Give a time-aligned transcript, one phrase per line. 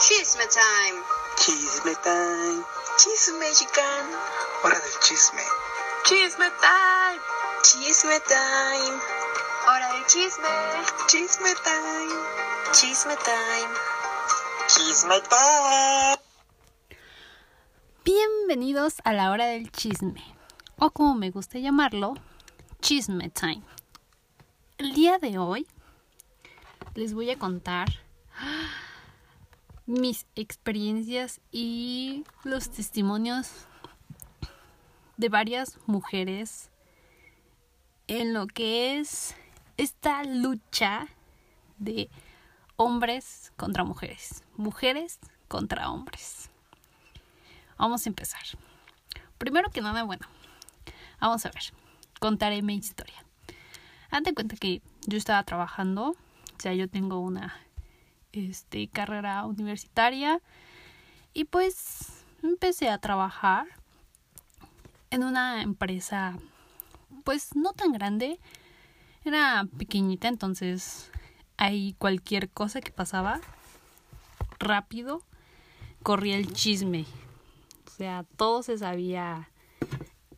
[0.00, 1.02] Chisme time.
[1.36, 2.64] Chisme time.
[2.96, 4.06] Chisme chicán.
[4.64, 5.42] Hora del chisme.
[6.04, 7.20] Chisme time.
[7.62, 8.98] Chisme time.
[9.68, 10.48] Hora del chisme.
[11.06, 12.14] Chisme time.
[12.72, 13.74] Chisme time.
[14.68, 16.18] Chisme time.
[18.02, 20.24] Bienvenidos a la hora del chisme,
[20.78, 22.14] o como me gusta llamarlo,
[22.80, 23.62] chisme time.
[24.78, 25.66] El día de hoy
[26.94, 27.88] les voy a contar
[29.90, 33.66] mis experiencias y los testimonios
[35.16, 36.70] de varias mujeres
[38.06, 39.34] en lo que es
[39.78, 41.08] esta lucha
[41.78, 42.08] de
[42.76, 46.50] hombres contra mujeres, mujeres contra hombres.
[47.76, 48.42] Vamos a empezar.
[49.38, 50.26] Primero que nada, bueno,
[51.20, 51.64] vamos a ver,
[52.20, 53.24] contaré mi historia.
[54.12, 57.58] Hazte cuenta que yo estaba trabajando, o sea, yo tengo una
[58.32, 60.40] este, carrera universitaria.
[61.32, 63.66] Y pues empecé a trabajar
[65.10, 66.38] en una empresa
[67.24, 68.38] pues no tan grande,
[69.24, 71.10] era pequeñita, entonces
[71.56, 73.40] ahí cualquier cosa que pasaba
[74.58, 75.22] rápido
[76.02, 77.06] corría el chisme.
[77.86, 79.50] O sea, todo se sabía,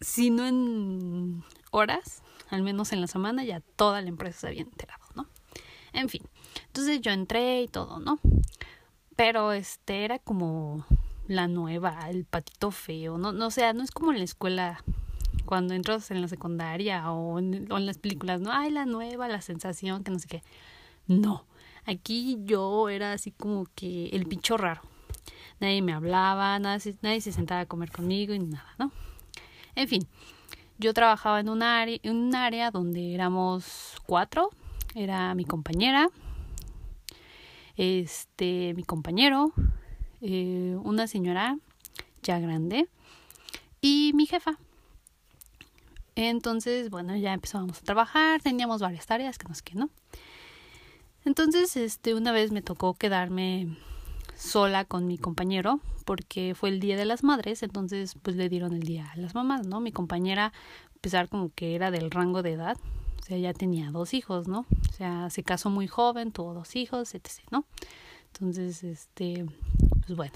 [0.00, 4.62] si no en horas, al menos en la semana, ya toda la empresa se había
[4.62, 5.28] enterado, ¿no?
[5.92, 6.22] En fin,
[6.67, 8.19] entonces yo entré y todo, ¿no?
[9.17, 10.84] Pero este era como
[11.27, 14.83] la nueva, el patito feo, no, no o sea, no es como en la escuela
[15.45, 18.53] cuando entras en la secundaria o en, las películas, ¿no?
[18.53, 20.42] Ay, la nueva, la sensación, que no sé qué.
[21.06, 21.45] No,
[21.84, 24.83] aquí yo era así como que el bicho raro
[25.62, 28.91] nadie me hablaba, nadie, nadie se sentaba a comer conmigo y nada, ¿no?
[29.75, 30.06] En fin,
[30.78, 34.50] yo trabajaba en un área, en un área donde éramos cuatro,
[34.95, 36.08] era mi compañera,
[37.76, 39.52] este, mi compañero,
[40.20, 41.58] eh, una señora
[42.22, 42.88] ya grande
[43.80, 44.58] y mi jefa.
[46.14, 49.90] Entonces, bueno, ya empezábamos a trabajar, teníamos varias tareas que no sé ¿no?
[51.24, 53.77] Entonces, este, una vez me tocó quedarme
[54.34, 58.72] sola con mi compañero porque fue el día de las madres, entonces pues le dieron
[58.72, 59.80] el día a las mamás, ¿no?
[59.80, 62.77] Mi compañera, a pesar como que era del rango de edad,
[63.22, 64.66] o sea, ya tenía dos hijos, ¿no?
[64.90, 67.64] O sea, se casó muy joven, tuvo dos hijos, etc., ¿no?
[68.27, 69.46] Entonces, este,
[70.00, 70.34] pues bueno,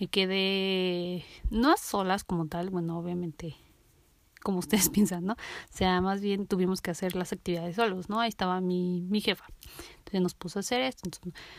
[0.00, 3.56] me quedé no a solas como tal, bueno, obviamente
[4.42, 5.34] como ustedes piensan, ¿no?
[5.34, 5.36] O
[5.76, 8.20] sea, más bien tuvimos que hacer las actividades solos, ¿no?
[8.20, 9.44] Ahí estaba mi, mi jefa.
[9.98, 11.10] Entonces nos puso a hacer esto.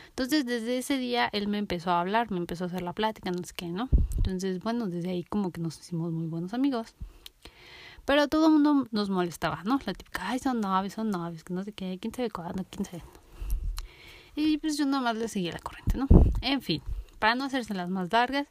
[0.08, 3.30] Entonces, desde ese día él me empezó a hablar, me empezó a hacer la plática,
[3.30, 3.88] no sé qué, ¿no?
[4.16, 6.94] Entonces, bueno, desde ahí como que nos hicimos muy buenos amigos.
[8.04, 9.78] Pero todo el mundo nos molestaba, ¿no?
[9.86, 12.84] La típica, ay, son novios, son novios, que no sé qué, quién sabe cuándo, quién
[12.84, 13.02] sabe.
[14.36, 16.06] Y pues yo nomás le seguía la corriente, ¿no?
[16.40, 16.82] En fin,
[17.18, 18.48] para no hacerse las más largas,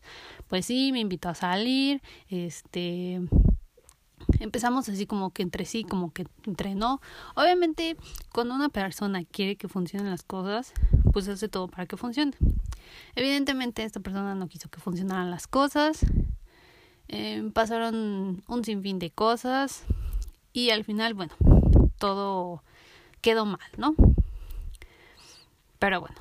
[0.47, 3.22] pues sí, me invitó a salir, este,
[4.40, 7.02] empezamos así como que entre sí, como que entre no.
[7.36, 7.97] Obviamente,
[8.34, 10.74] cuando una persona quiere que funcionen las cosas,
[11.12, 12.34] pues hace todo para que funcione.
[13.16, 16.06] Evidentemente, esta persona no quiso que funcionaran las cosas.
[17.08, 19.84] Eh, pasaron un sinfín de cosas
[20.52, 21.34] y al final, bueno,
[21.97, 22.64] todo
[23.22, 23.96] quedó mal, ¿no?
[25.80, 26.16] Pero bueno,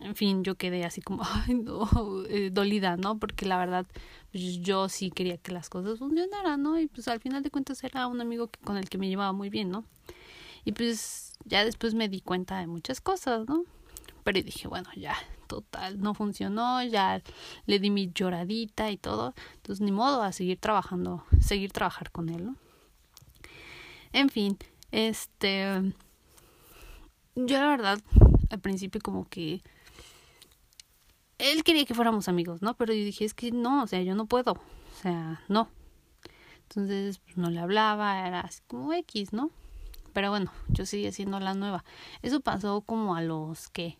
[0.00, 1.88] en fin, yo quedé así como, no,
[2.28, 3.18] eh, dolida, ¿no?
[3.18, 3.86] Porque la verdad,
[4.32, 6.78] pues, yo sí quería que las cosas funcionaran, ¿no?
[6.78, 9.32] Y pues al final de cuentas era un amigo que, con el que me llevaba
[9.32, 9.84] muy bien, ¿no?
[10.64, 13.64] Y pues ya después me di cuenta de muchas cosas, ¿no?
[14.24, 17.22] Pero dije, bueno, ya, total, no funcionó, ya
[17.66, 19.34] le di mi lloradita y todo.
[19.56, 22.56] Entonces, ni modo a seguir trabajando, seguir trabajar con él, ¿no?
[24.12, 24.56] En fin,
[24.92, 25.92] este.
[27.36, 28.00] Yo la verdad,
[28.50, 29.60] al principio como que
[31.38, 32.74] él quería que fuéramos amigos, ¿no?
[32.74, 35.68] Pero yo dije, es que no, o sea, yo no puedo, o sea, no.
[36.68, 39.50] Entonces, pues, no le hablaba, era así como X, ¿no?
[40.12, 41.84] Pero bueno, yo seguía siendo la nueva.
[42.22, 43.98] Eso pasó como a los que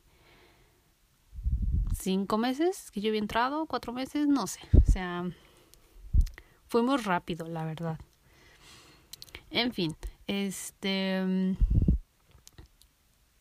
[2.04, 4.60] cinco meses que yo había entrado, cuatro meses, no sé.
[4.86, 5.24] O sea,
[6.68, 7.98] fue muy rápido, la verdad.
[9.50, 9.96] En fin,
[10.26, 11.56] este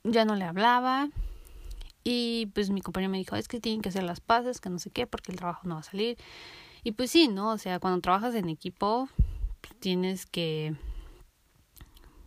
[0.04, 1.10] ya no le hablaba,
[2.04, 4.78] y pues mi compañero me dijo, es que tienen que hacer las paces, que no
[4.80, 6.18] sé qué, porque el trabajo no va a salir.
[6.84, 7.52] Y pues sí, ¿no?
[7.52, 9.08] O sea, cuando trabajas en equipo,
[9.62, 10.76] pues, tienes que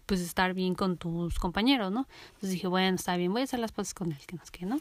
[0.06, 2.06] pues estar bien con tus compañeros, ¿no?
[2.26, 4.52] Entonces dije, bueno, está bien, voy a hacer las paces con él, que no sé
[4.52, 4.78] qué, ¿no?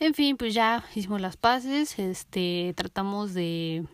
[0.00, 3.84] En fin, pues ya hicimos las paces, este, tratamos de,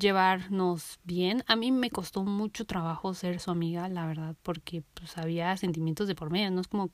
[0.00, 1.44] llevarnos bien.
[1.46, 6.08] A mí me costó mucho trabajo ser su amiga, la verdad, porque pues había sentimientos
[6.08, 6.90] de por medio, no es como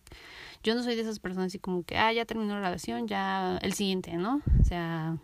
[0.62, 3.58] yo no soy de esas personas así como que ah, ya terminó la relación, ya
[3.62, 4.42] el siguiente, ¿no?
[4.60, 5.16] O sea,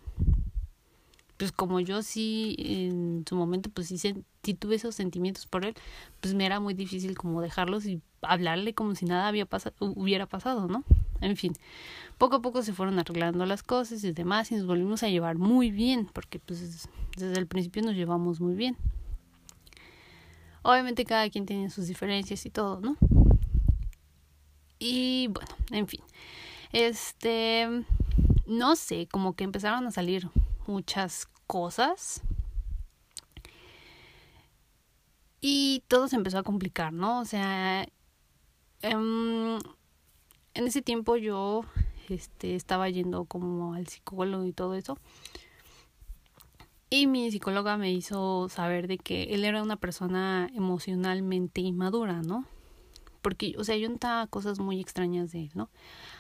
[1.37, 4.25] pues como yo sí en su momento pues sí,
[4.55, 5.75] tuve esos sentimientos por él,
[6.21, 10.85] pues me era muy difícil como dejarlos y hablarle como si nada hubiera pasado, ¿no?
[11.21, 11.53] En fin,
[12.19, 15.37] poco a poco se fueron arreglando las cosas y demás y nos volvimos a llevar
[15.37, 18.77] muy bien, porque pues desde el principio nos llevamos muy bien.
[20.63, 22.97] Obviamente cada quien tiene sus diferencias y todo, ¿no?
[24.79, 26.01] Y bueno, en fin.
[26.73, 27.69] Este,
[28.47, 30.29] no sé, como que empezaron a salir
[30.67, 32.23] muchas cosas.
[35.41, 37.21] Y todo se empezó a complicar, ¿no?
[37.21, 37.87] O sea,
[38.83, 39.59] em,
[40.55, 41.65] en ese tiempo yo
[42.09, 44.99] este, estaba yendo como al psicólogo y todo eso.
[46.91, 52.45] Y mi psicóloga me hizo saber de que él era una persona emocionalmente inmadura, ¿no?
[53.23, 55.71] Porque, o sea, yo notaba cosas muy extrañas de él, ¿no?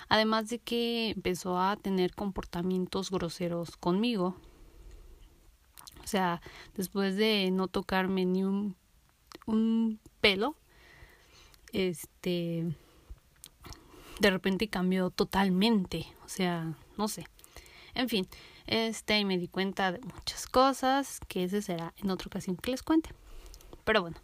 [0.08, 4.36] Además de que empezó a tener comportamientos groseros conmigo.
[6.02, 6.40] O sea,
[6.74, 8.74] después de no tocarme ni un,
[9.46, 10.56] un pelo,
[11.72, 12.74] este,
[14.20, 16.06] de repente cambió totalmente.
[16.24, 17.26] O sea, no sé.
[17.94, 18.26] En fin,
[18.66, 22.70] este, y me di cuenta de muchas cosas, que ese será en otra ocasión que
[22.70, 23.10] les cuente.
[23.84, 24.16] Pero bueno,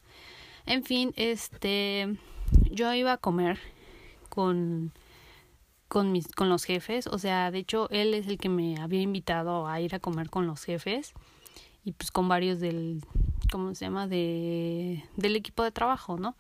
[0.67, 2.17] en fin, este,
[2.71, 3.59] yo iba a comer
[4.29, 4.93] con
[5.89, 9.00] con mis con los jefes, o sea, de hecho él es el que me había
[9.00, 11.15] invitado a ir a comer con los jefes
[11.83, 13.03] y pues con varios del
[13.50, 14.06] ¿cómo se llama?
[14.06, 16.37] de del equipo de trabajo, ¿no?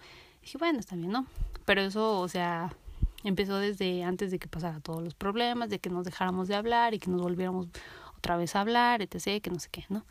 [0.48, 1.26] Dije, bueno, está bien, ¿no?
[1.66, 2.74] Pero eso, o sea,
[3.22, 6.94] empezó desde antes de que pasara todos los problemas, de que nos dejáramos de hablar
[6.94, 7.68] y que nos volviéramos
[8.16, 10.06] otra vez a hablar, etc., que no sé qué, ¿no?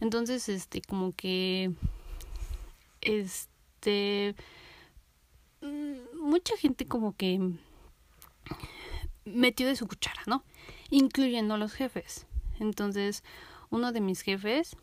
[0.00, 1.72] Entonces, este, como que,
[3.00, 4.34] este,
[5.62, 7.40] mm, mucha gente como que
[9.24, 10.44] metió de su cuchara, ¿no?
[10.90, 12.26] Incluyendo a los jefes.
[12.60, 13.24] Entonces,
[13.70, 14.76] uno de mis jefes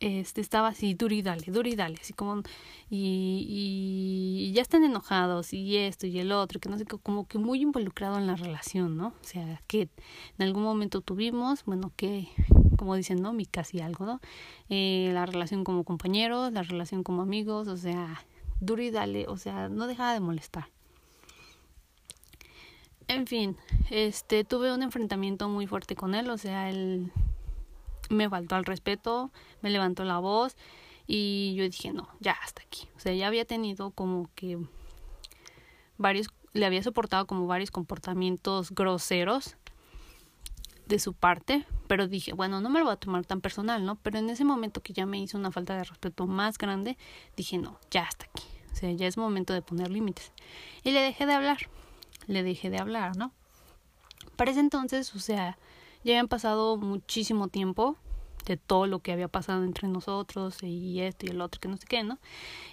[0.00, 2.42] este estaba así duro y dale, duro y dale, así como
[2.88, 7.38] y, y ya están enojados y esto y el otro, que no sé, como que
[7.38, 9.08] muy involucrado en la relación, ¿no?
[9.08, 9.88] O sea, que
[10.38, 12.28] en algún momento tuvimos, bueno, que
[12.80, 13.34] como dicen, ¿no?
[13.34, 14.20] Mi casi algo, ¿no?
[14.70, 18.24] Eh, la relación como compañeros, la relación como amigos, o sea,
[18.60, 20.68] duro y dale, o sea, no dejaba de molestar.
[23.06, 23.58] En fin,
[23.90, 27.12] este, tuve un enfrentamiento muy fuerte con él, o sea, él
[28.10, 30.56] me faltó al respeto, me levantó la voz
[31.06, 32.88] y yo dije, no, ya hasta aquí.
[32.96, 34.58] O sea, ya había tenido como que
[35.96, 39.56] varios, le había soportado como varios comportamientos groseros
[40.86, 43.96] de su parte, pero dije, bueno, no me lo voy a tomar tan personal, ¿no?
[43.96, 46.98] Pero en ese momento que ya me hizo una falta de respeto más grande,
[47.36, 48.44] dije, no, ya hasta aquí.
[48.72, 50.32] O sea, ya es momento de poner límites.
[50.82, 51.58] Y le dejé de hablar,
[52.26, 53.32] le dejé de hablar, ¿no?
[54.36, 55.58] Para ese entonces, o sea,
[56.04, 57.96] ya habían pasado muchísimo tiempo
[58.46, 61.76] de todo lo que había pasado entre nosotros y esto y el otro que no
[61.76, 62.18] sé qué, ¿no?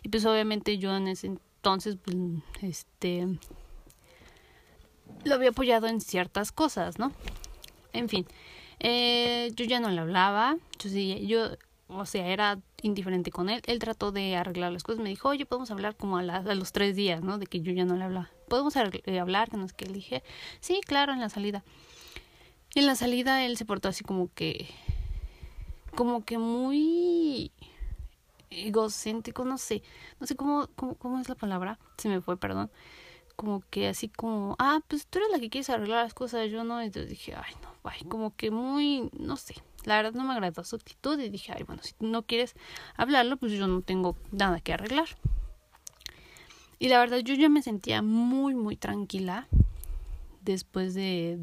[0.04, 2.16] Y pues obviamente yo en ese entonces, pues,
[2.62, 3.28] este,
[5.24, 7.12] lo había apoyado en ciertas cosas, ¿no?
[7.94, 8.26] En fin,
[8.80, 11.50] eh, yo ya no le hablaba, yo sí, yo,
[11.88, 13.62] o sea, era indiferente con él.
[13.66, 16.72] Él trató de arreglar las cosas, me dijo, oye, podemos hablar como a, a los
[16.72, 17.38] tres días, ¿no?
[17.38, 18.30] De que yo ya no le hablaba.
[18.48, 20.24] Podemos eh, hablar, que no es que le dije,
[20.60, 21.64] sí, claro, en la salida.
[22.76, 24.68] En la salida él se portó así como que
[25.96, 27.52] como que muy
[28.52, 29.82] egocéntrico, no sé,
[30.20, 32.70] no sé cómo, cómo, cómo es la palabra, se me fue, perdón,
[33.36, 36.64] como que así como, ah, pues tú eres la que quieres arreglar las cosas, yo
[36.64, 39.56] no, entonces dije, ay, no, ay, como que muy, no sé,
[39.86, 42.56] la verdad no me agradó su actitud y dije, ay, bueno, si no quieres
[42.96, 45.08] hablarlo, pues yo no tengo nada que arreglar.
[46.80, 49.48] Y la verdad yo ya me sentía muy, muy tranquila
[50.42, 51.40] después de,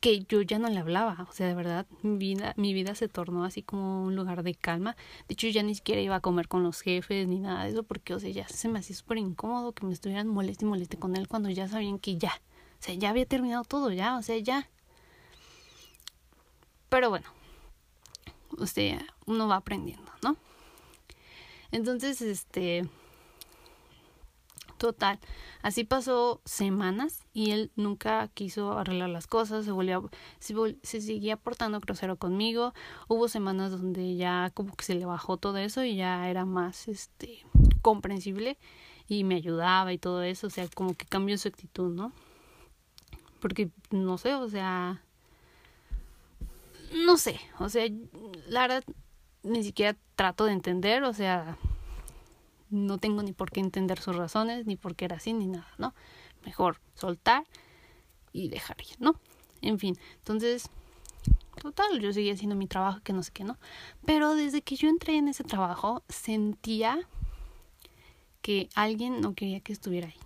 [0.00, 3.08] que yo ya no le hablaba, o sea, de verdad, mi vida, mi vida se
[3.08, 4.96] tornó así como un lugar de calma.
[5.28, 7.82] De hecho, ya ni siquiera iba a comer con los jefes ni nada de eso,
[7.82, 10.96] porque, o sea, ya se me hacía súper incómodo que me estuvieran moleste y moleste
[10.96, 12.32] con él cuando ya sabían que ya,
[12.80, 14.68] o sea, ya había terminado todo, ya, o sea, ya.
[16.88, 17.26] Pero bueno,
[18.58, 20.36] o sea, uno va aprendiendo, ¿no?
[21.72, 22.88] Entonces, este,
[24.80, 25.18] Total.
[25.60, 30.08] Así pasó semanas y él nunca quiso arreglar las cosas, se volvió,
[30.38, 32.72] se, se, seguía portando grosero conmigo.
[33.06, 36.88] Hubo semanas donde ya como que se le bajó todo eso y ya era más
[36.88, 37.44] este
[37.82, 38.56] comprensible
[39.06, 42.10] y me ayudaba y todo eso, o sea, como que cambió su actitud, ¿no?
[43.38, 45.02] Porque no sé, o sea,
[47.04, 47.86] no sé, o sea,
[48.48, 48.84] la verdad
[49.42, 51.58] ni siquiera trato de entender, o sea,
[52.70, 55.68] no tengo ni por qué entender sus razones, ni por qué era así, ni nada,
[55.78, 55.94] ¿no?
[56.44, 57.44] Mejor soltar
[58.32, 59.16] y dejar ir, ¿no?
[59.60, 60.70] En fin, entonces,
[61.60, 63.58] total, yo seguía haciendo mi trabajo, que no sé qué, ¿no?
[64.06, 66.98] Pero desde que yo entré en ese trabajo, sentía
[68.40, 70.20] que alguien no quería que estuviera ahí.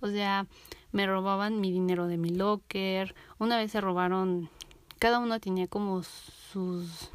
[0.00, 0.46] O sea,
[0.92, 4.50] me robaban mi dinero de mi locker, una vez se robaron,
[4.98, 7.10] cada uno tenía como sus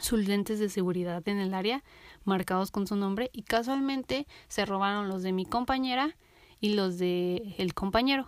[0.00, 1.82] sus lentes de seguridad en el área
[2.24, 6.16] marcados con su nombre y casualmente se robaron los de mi compañera
[6.60, 8.26] y los de el compañero.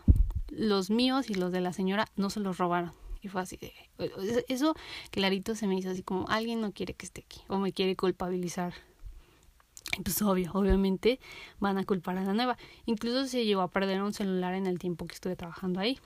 [0.48, 2.92] Los míos y los de la señora no se los robaron.
[3.22, 3.72] Y fue así de...
[4.48, 4.74] Eso
[5.10, 7.96] clarito se me hizo así como alguien no quiere que esté aquí o me quiere
[7.96, 8.74] culpabilizar.
[9.96, 11.20] Y pues obvio, obviamente
[11.60, 12.56] van a culpar a la nueva.
[12.86, 15.98] Incluso se llegó a perder un celular en el tiempo que estuve trabajando ahí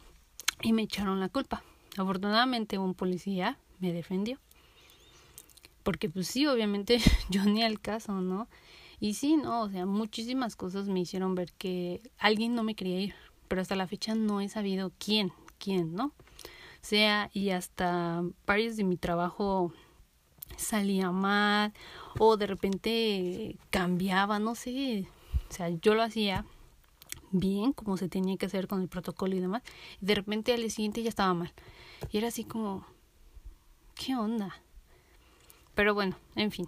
[0.63, 1.63] y me echaron la culpa.
[1.97, 4.39] Afortunadamente un policía me defendió
[5.87, 6.99] porque pues sí, obviamente
[7.31, 8.49] yo ni al caso, ¿no?
[8.99, 13.01] Y sí, no, o sea, muchísimas cosas me hicieron ver que alguien no me quería
[13.01, 13.15] ir,
[13.47, 16.07] pero hasta la fecha no he sabido quién, quién, ¿no?
[16.07, 16.13] O
[16.81, 19.73] sea, y hasta varios de mi trabajo
[20.57, 21.73] salía mal
[22.19, 25.07] o de repente cambiaba, no sé,
[25.49, 26.45] o sea, yo lo hacía
[27.31, 29.63] bien como se tenía que hacer con el protocolo y demás,
[30.03, 31.53] y de repente al día siguiente ya estaba mal.
[32.11, 32.85] Y era así como,
[33.95, 34.66] ¿qué onda?
[35.77, 36.67] Pero bueno, en fin.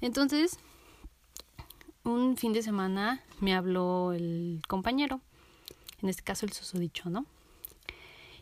[0.00, 0.58] Entonces,
[2.02, 5.20] un fin de semana me habló el compañero,
[6.02, 7.26] en este caso el susodicho, ¿no?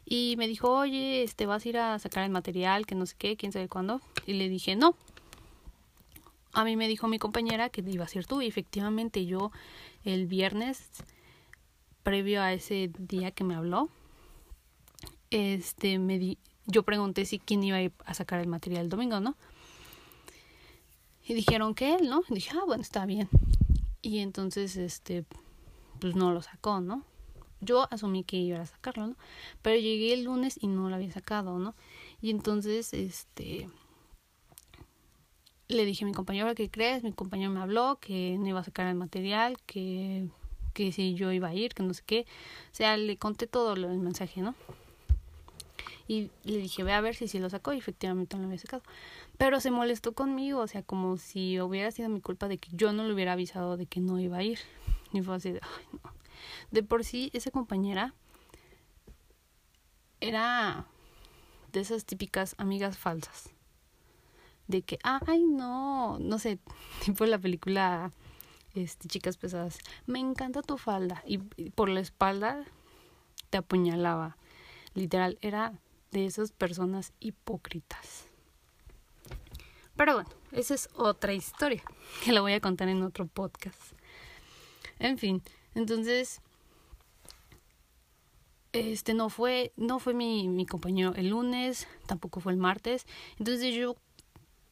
[0.07, 3.17] Y me dijo, oye, este, vas a ir a sacar el material, que no sé
[3.19, 4.01] qué, quién sabe cuándo.
[4.27, 4.97] Y le dije, no.
[6.53, 8.43] A mí me dijo mi compañera que iba a ser tú.
[8.43, 9.51] Y efectivamente yo
[10.05, 10.87] el viernes,
[12.03, 13.89] previo a ese día que me habló,
[15.31, 18.89] este, me di, yo pregunté si quién iba a ir a sacar el material el
[18.91, 19.37] domingo, ¿no?
[21.27, 22.23] Y dijeron que él, ¿no?
[22.29, 23.29] Y dije, ah, bueno, está bien.
[24.03, 25.25] Y entonces, este,
[26.01, 27.03] pues no lo sacó, ¿no?
[27.61, 29.17] Yo asumí que iba a sacarlo, ¿no?
[29.63, 31.75] Pero llegué el lunes y no lo había sacado, ¿no?
[32.21, 33.71] Y entonces, este,
[35.69, 37.03] le dije a mi compañero, ¿qué crees?
[37.03, 40.29] Mi compañero me habló que no iba a sacar el material, que,
[40.75, 42.27] que si yo iba a ir, que no sé qué.
[42.73, 44.55] O sea, le conté todo el mensaje, ¿no?
[46.07, 48.59] Y le dije, ve a ver si sí lo sacó y efectivamente no lo había
[48.59, 48.83] sacado.
[49.39, 52.93] Pero se molestó conmigo, o sea, como si hubiera sido mi culpa de que yo
[52.93, 54.59] no le hubiera avisado de que no iba a ir.
[55.13, 56.13] Y fue así de, ay, no.
[56.71, 58.15] De por sí, esa compañera
[60.21, 60.87] era
[61.73, 63.51] de esas típicas amigas falsas.
[64.69, 66.59] De que, ay, no, no sé,
[67.05, 68.13] tipo la película
[68.75, 69.79] este, Chicas Pesadas.
[70.07, 71.23] Me encanta tu falda.
[71.27, 72.65] Y, y por la espalda
[73.51, 74.37] te apuñalaba.
[74.95, 75.73] Literal, era
[76.13, 78.29] de esas personas hipócritas.
[79.97, 81.83] Pero bueno, esa es otra historia
[82.25, 83.81] que la voy a contar en otro podcast.
[84.99, 85.43] En fin,
[85.75, 86.41] entonces
[88.73, 93.07] este no fue no fue mi, mi compañero el lunes, tampoco fue el martes.
[93.39, 93.97] Entonces yo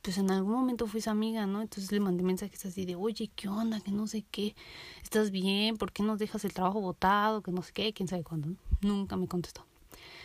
[0.02, 1.62] pues en algún momento fui su amiga, ¿no?
[1.62, 3.80] Entonces le mandé mensajes así de, oye, ¿qué onda?
[3.80, 4.56] Que no sé qué,
[5.00, 5.76] ¿estás bien?
[5.76, 7.40] ¿Por qué no dejas el trabajo botado?
[7.40, 8.48] Que no sé qué, quién sabe cuándo.
[8.80, 9.64] Nunca me contestó.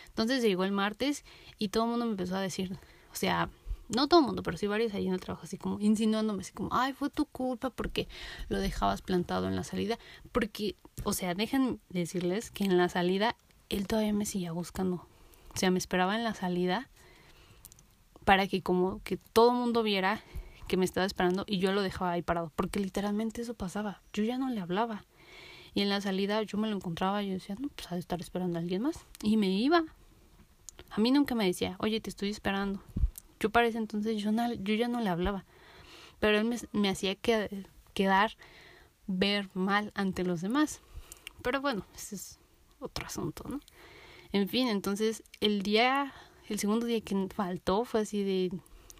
[0.08, 1.24] Entonces llegó el martes
[1.58, 2.76] y todo el mundo me empezó a decir,
[3.12, 3.50] o sea,
[3.88, 6.52] no todo el mundo, pero sí varios ahí en el trabajo, así como insinuándome, así
[6.52, 8.08] como, ay, fue tu culpa porque
[8.48, 9.98] lo dejabas plantado en la salida.
[10.32, 13.36] Porque, o sea, dejen decirles que en la salida
[13.68, 15.06] él todavía me seguía buscando.
[15.54, 16.88] O sea, me esperaba en la salida
[18.24, 20.22] para que como que todo el mundo viera
[20.68, 22.52] que me estaba esperando y yo lo dejaba ahí parado.
[22.54, 24.02] Porque literalmente eso pasaba.
[24.12, 25.04] Yo ya no le hablaba.
[25.74, 28.00] Y en la salida yo me lo encontraba y yo decía, no, pues ha de
[28.00, 29.06] estar esperando a alguien más.
[29.22, 29.84] Y me iba.
[30.90, 32.82] A mí nunca me decía, oye, te estoy esperando.
[33.40, 35.44] Yo para ese entonces yo, no, yo ya no le hablaba.
[36.18, 38.36] Pero él me, me hacía que, quedar,
[39.06, 40.80] ver mal ante los demás.
[41.42, 42.38] Pero bueno, ese es
[42.80, 43.60] otro asunto, ¿no?
[44.32, 46.12] En fin, entonces el día,
[46.48, 48.50] el segundo día que faltó fue así de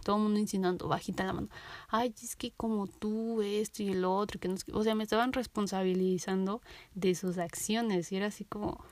[0.04, 1.49] todo el mundo insinuando bajita la mano.
[1.88, 5.33] Ay, es que como tú, esto y el otro, que no, o sea, me estaban
[5.33, 6.62] responsabilizando
[6.95, 8.83] de sus acciones y era así como,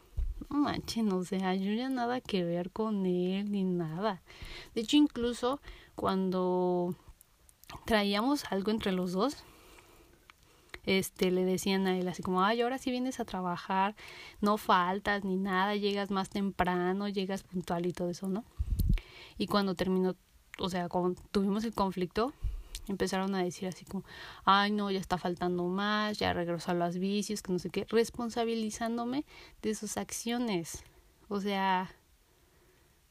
[0.51, 4.23] no manchen, o sea, yo ya nada que ver con él ni nada.
[4.75, 5.61] De hecho, incluso
[5.95, 6.95] cuando
[7.85, 9.45] traíamos algo entre los dos,
[10.85, 13.97] este le decían a él así como, ay, ahora sí vienes a trabajar,
[14.41, 18.45] no faltas ni nada, llegas más temprano, llegas puntual y todo eso, ¿no?
[19.37, 20.15] Y cuando terminó,
[20.59, 22.33] o sea, cuando tuvimos el conflicto,
[22.89, 24.05] empezaron a decir así como,
[24.45, 27.87] ay no, ya está faltando más, ya regresó a los vicios, que no sé qué,
[27.89, 29.25] responsabilizándome
[29.63, 30.85] de sus acciones.
[31.29, 31.91] O sea,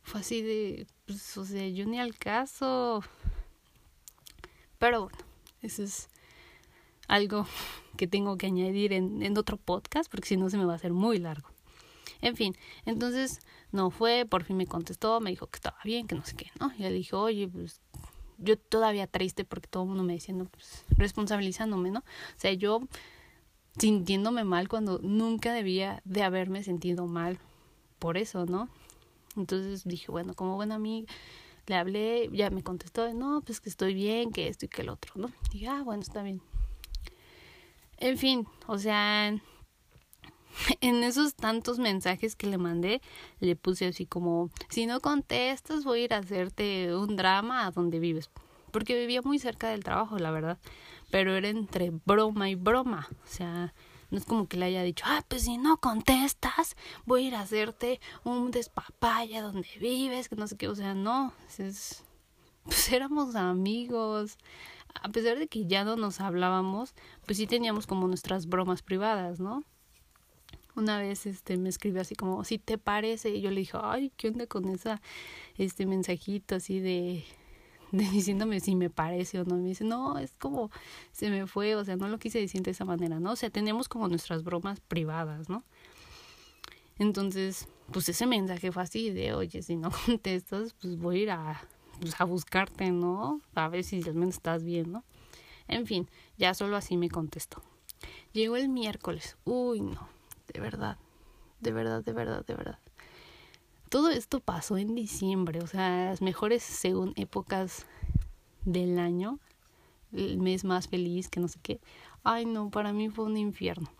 [0.03, 3.03] fue así de, pues, o sea, yo ni al caso.
[4.77, 5.17] Pero bueno,
[5.61, 6.09] eso es
[7.07, 7.45] algo
[7.97, 10.77] que tengo que añadir en, en otro podcast porque si no se me va a
[10.77, 11.49] hacer muy largo.
[12.21, 12.55] En fin,
[12.85, 13.39] entonces
[13.71, 16.49] no fue, por fin me contestó, me dijo que estaba bien, que no sé qué,
[16.59, 16.71] ¿no?
[16.77, 17.81] Y le dije, oye, pues
[18.37, 21.99] yo todavía triste porque todo el mundo me diciendo, pues, responsabilizándome, ¿no?
[21.99, 22.81] O sea, yo
[23.77, 27.39] sintiéndome mal cuando nunca debía de haberme sentido mal
[27.99, 28.69] por eso, ¿no?
[29.35, 31.11] Entonces dije, bueno, como buena amiga,
[31.67, 34.89] le hablé, ya me contestó, no, pues que estoy bien, que esto y que el
[34.89, 35.31] otro, ¿no?
[35.49, 36.41] Y dije, ah, bueno, está bien.
[37.97, 39.35] En fin, o sea,
[40.81, 43.01] en esos tantos mensajes que le mandé,
[43.39, 47.71] le puse así como, si no contestas voy a ir a hacerte un drama a
[47.71, 48.29] donde vives.
[48.71, 50.57] Porque vivía muy cerca del trabajo, la verdad.
[51.09, 53.07] Pero era entre broma y broma.
[53.23, 53.73] O sea,
[54.11, 57.35] no es como que le haya dicho, ah, pues si no contestas, voy a ir
[57.35, 60.67] a hacerte un despapaya donde vives, que no sé qué.
[60.67, 62.03] O sea, no, es,
[62.63, 64.37] pues éramos amigos.
[65.01, 66.95] A pesar de que ya no nos hablábamos,
[67.25, 69.63] pues sí teníamos como nuestras bromas privadas, ¿no?
[70.75, 74.11] Una vez este me escribió así como si te parece y yo le dije ay
[74.17, 75.01] qué onda con esa
[75.57, 77.23] este mensajito así de
[77.91, 80.71] diciéndome si me parece o no me dice no es como
[81.11, 83.49] se me fue o sea no lo quise decir de esa manera no o sea
[83.49, 85.63] tenemos como nuestras bromas privadas no
[86.97, 91.31] entonces pues ese mensaje fue así de oye si no contestas pues voy a ir
[91.31, 91.67] a
[91.99, 95.03] pues, a buscarte no a ver si al menos estás bien no
[95.67, 97.63] en fin ya solo así me contestó.
[98.33, 99.37] Llegó el miércoles.
[99.45, 100.14] Uy no
[100.55, 100.97] de verdad,
[101.59, 102.79] de verdad, de verdad, de verdad.
[103.89, 107.85] Todo esto pasó en diciembre, o sea, las mejores según épocas
[108.63, 109.37] del año,
[110.13, 111.81] el mes más feliz, que no sé qué.
[112.23, 113.91] Ay, no, para mí fue un infierno.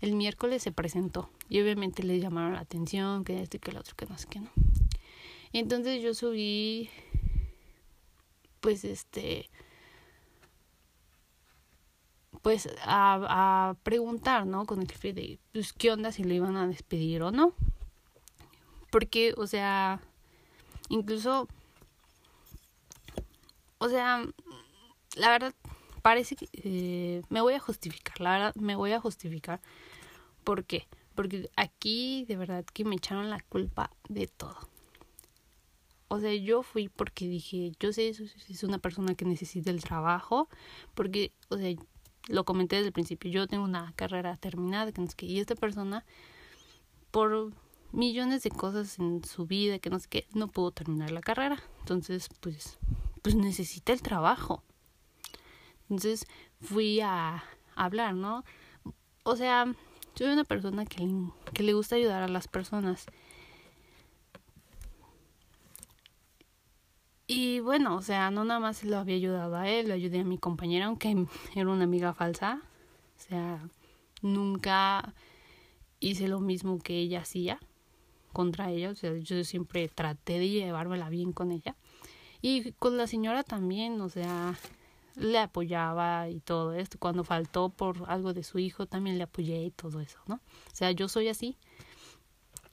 [0.00, 3.78] El miércoles se presentó y obviamente le llamaron la atención, que esto y que el
[3.78, 4.50] otro, que no sé qué, no.
[5.52, 6.90] Entonces yo subí,
[8.60, 9.50] pues este,
[12.42, 14.66] pues a, a preguntar, ¿no?
[14.66, 17.52] Con el jefe de, pues, ¿qué onda si lo iban a despedir o no?
[18.90, 20.00] Porque, o sea,
[20.88, 21.48] incluso,
[23.78, 24.24] o sea,
[25.16, 25.54] la verdad,
[26.02, 29.60] parece que eh, me voy a justificar, la verdad, me voy a justificar.
[30.44, 30.86] ¿Por qué?
[31.14, 34.56] Porque aquí de verdad que me echaron la culpa de todo.
[36.08, 40.48] O sea, yo fui porque dije, yo sé, es una persona que necesita el trabajo,
[40.94, 41.76] porque, o sea,
[42.28, 45.40] lo comenté desde el principio, yo tengo una carrera terminada, que no sé qué, y
[45.40, 46.04] esta persona,
[47.10, 47.52] por
[47.92, 51.62] millones de cosas en su vida, que no sé qué, no pudo terminar la carrera.
[51.80, 52.78] Entonces, pues,
[53.22, 54.62] pues necesita el trabajo.
[55.88, 56.26] Entonces
[56.60, 57.42] fui a,
[57.74, 58.44] hablar, ¿no?
[59.22, 59.72] O sea,
[60.14, 61.08] soy una persona que
[61.54, 63.06] que le gusta ayudar a las personas.
[67.30, 70.24] Y bueno, o sea, no nada más lo había ayudado a él, lo ayudé a
[70.24, 72.62] mi compañera, aunque era una amiga falsa.
[73.18, 73.68] O sea,
[74.22, 75.12] nunca
[76.00, 77.60] hice lo mismo que ella hacía
[78.32, 78.88] contra ella.
[78.88, 81.76] O sea, yo siempre traté de llevármela bien con ella.
[82.40, 84.58] Y con la señora también, o sea,
[85.14, 86.96] le apoyaba y todo esto.
[86.98, 90.36] Cuando faltó por algo de su hijo, también le apoyé y todo eso, ¿no?
[90.36, 91.58] O sea, yo soy así.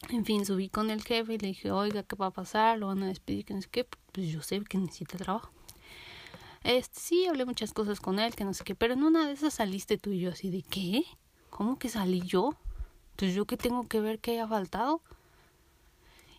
[0.09, 2.77] En fin, subí con el jefe y le dije, oiga, ¿qué va a pasar?
[2.77, 3.87] Lo van a despedir, que no sé qué.
[4.11, 5.51] Pues yo sé que necesita trabajo.
[6.63, 9.33] Este, sí, hablé muchas cosas con él, que no sé qué, pero en una de
[9.33, 11.03] esas saliste tú y yo así de, ¿qué?
[11.49, 12.55] ¿Cómo que salí yo?
[13.11, 15.01] Entonces yo qué tengo que ver que haya faltado.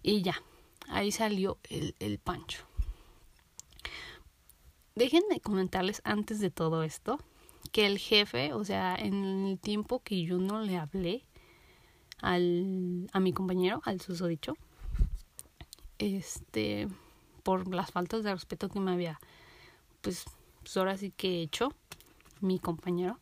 [0.02, 0.42] Y ya,
[0.88, 2.64] ahí salió el, el pancho.
[4.94, 7.18] Déjenme comentarles antes de todo esto
[7.72, 11.24] que el jefe, o sea, en el tiempo que yo no le hablé,
[12.20, 14.54] al, a mi compañero, al susodicho,
[15.98, 16.88] este,
[17.42, 19.20] por las faltas de respeto que me había,
[20.02, 20.24] pues,
[20.62, 21.72] pues ahora sí que hecho
[22.40, 23.18] mi compañero,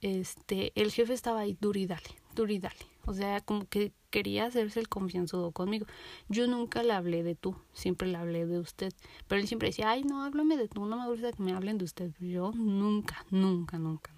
[0.00, 2.94] este, el jefe estaba ahí, duro dale, duro dale.
[3.06, 5.86] O sea, como que quería hacerse el confianzudo conmigo.
[6.28, 8.92] Yo nunca le hablé de tú, siempre le hablé de usted.
[9.28, 11.78] Pero él siempre decía, ay, no, háblame de tú, no me gusta que me hablen
[11.78, 12.12] de usted.
[12.20, 14.12] Yo nunca, nunca, nunca,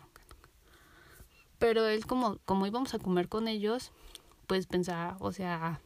[1.59, 3.93] pero él como, como íbamos a comer con ellos,
[4.47, 5.81] pues pensaba, o sea,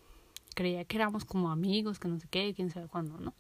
[0.55, 3.35] creía que éramos como amigos, que no sé qué, quién sabe cuándo, ¿no?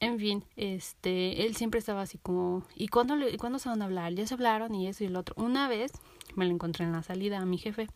[0.00, 3.84] En fin, este, él siempre estaba así como, ¿y cuándo, le, ¿cuándo se van a
[3.84, 4.14] hablar?
[4.14, 5.34] Ya se hablaron y eso y el otro.
[5.36, 5.92] Una vez
[6.36, 7.86] me lo encontré en la salida a mi jefe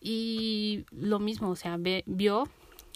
[0.00, 2.48] y lo mismo, o sea, ve, vio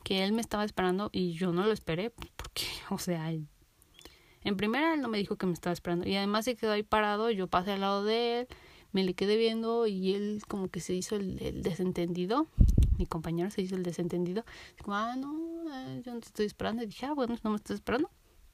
[0.02, 4.94] que él me estaba esperando y yo no lo esperé porque, o sea, en primera
[4.94, 7.48] él no me dijo que me estaba esperando y además se quedó ahí parado, yo
[7.48, 8.48] pasé al lado de él
[8.96, 12.48] me le quedé viendo y él como que se hizo el, desentendido
[12.96, 14.42] mi compañero se hizo el desentendido.
[14.78, 16.82] Dijo, ah, no, eh, yo no te estoy esperando.
[16.82, 18.08] Y dije, ah, bueno, no me estás esperando,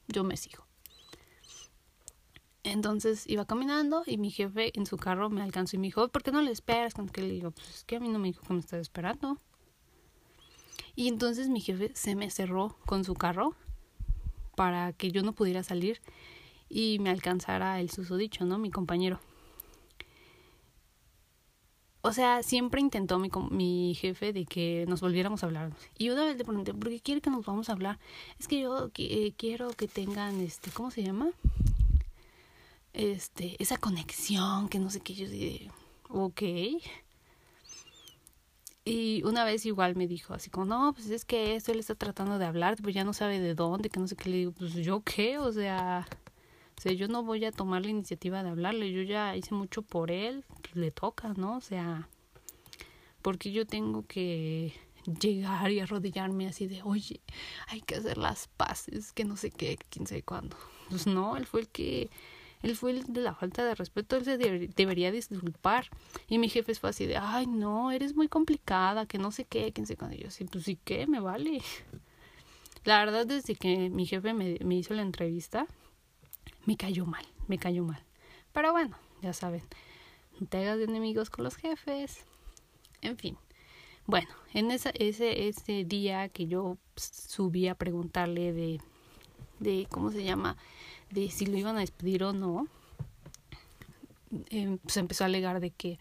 [0.09, 0.67] yo me sigo.
[2.65, 6.23] Entonces iba caminando y mi jefe en su carro me alcanzó y me dijo, ¿por
[6.23, 6.93] qué no le esperas?
[6.93, 8.81] Cuando que le digo, pues es que a mí no me dijo que me estaba
[8.81, 9.37] esperando.
[10.93, 13.55] Y entonces mi jefe se me cerró con su carro
[14.57, 16.01] para que yo no pudiera salir
[16.67, 18.57] y me alcanzara el susodicho, ¿no?
[18.57, 19.21] Mi compañero.
[22.05, 25.71] O sea, siempre intentó mi, mi jefe de que nos volviéramos a hablar.
[25.97, 27.97] Y una vez le pregunté, ¿por qué quiere que nos vamos a hablar?
[28.37, 31.29] Es que yo eh, quiero que tengan, este, ¿cómo se llama?
[32.91, 35.13] Este, esa conexión, que no sé qué.
[35.13, 35.71] Yo dije,
[36.09, 36.41] ok.
[38.83, 41.95] Y una vez igual me dijo así como, no, pues es que esto él está
[41.95, 44.29] tratando de hablar, pues ya no sabe de dónde, que no sé qué.
[44.29, 46.05] Le digo, pues yo qué, o sea,
[46.77, 49.81] o sea, yo no voy a tomar la iniciativa de hablarle, yo ya hice mucho
[49.81, 51.57] por él, pues le toca, ¿no?
[51.57, 52.09] O sea,
[53.21, 54.73] porque yo tengo que
[55.19, 57.21] llegar y arrodillarme así de, oye,
[57.67, 60.57] hay que hacer las paces, que no sé qué, quién sabe cuándo.
[60.89, 62.09] Pues no, él fue el que,
[62.61, 65.89] él fue el de la falta de respeto, él se debería disculpar.
[66.27, 69.71] Y mi jefe fue así de, ay, no, eres muy complicada, que no sé qué,
[69.73, 70.17] quién sabe cuándo.
[70.17, 71.07] Y yo así, pues sí, ¿qué?
[71.07, 71.61] Me vale.
[72.85, 75.67] La verdad, desde que mi jefe me, me hizo la entrevista,
[76.65, 78.03] me cayó mal, me cayó mal.
[78.51, 79.63] Pero bueno, ya saben,
[80.39, 82.25] no te hagas de enemigos con los jefes.
[83.01, 83.37] En fin.
[84.05, 88.81] Bueno, en esa, ese, ese día que yo subí a preguntarle de,
[89.59, 90.57] de, ¿cómo se llama?
[91.09, 92.67] De si lo iban a despedir o no,
[94.49, 95.99] eh, empezó a alegar de que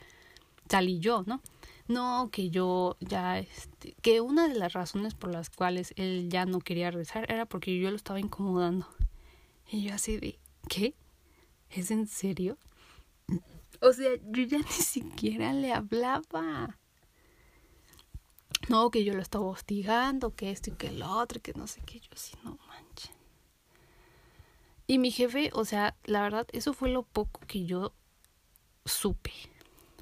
[0.68, 1.40] salí yo, ¿no?
[1.88, 6.46] No, que yo ya, este, que una de las razones por las cuales él ya
[6.46, 8.86] no quería rezar era porque yo lo estaba incomodando.
[9.68, 10.94] Y yo así de, ¿qué?
[11.70, 12.58] ¿Es en serio?
[13.80, 16.78] O sea, yo ya ni siquiera le hablaba.
[18.68, 21.80] No, que yo lo estaba hostigando, que esto y que lo otro, que no sé
[21.84, 23.10] qué, yo así, no manches.
[24.86, 27.92] Y mi jefe, o sea, la verdad, eso fue lo poco que yo
[28.84, 29.32] supe.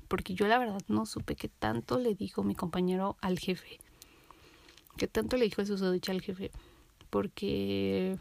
[0.09, 3.79] Porque yo la verdad no supe qué tanto le dijo mi compañero al jefe.
[4.96, 6.51] Qué tanto le dijo eso dicho al jefe.
[7.09, 8.18] Porque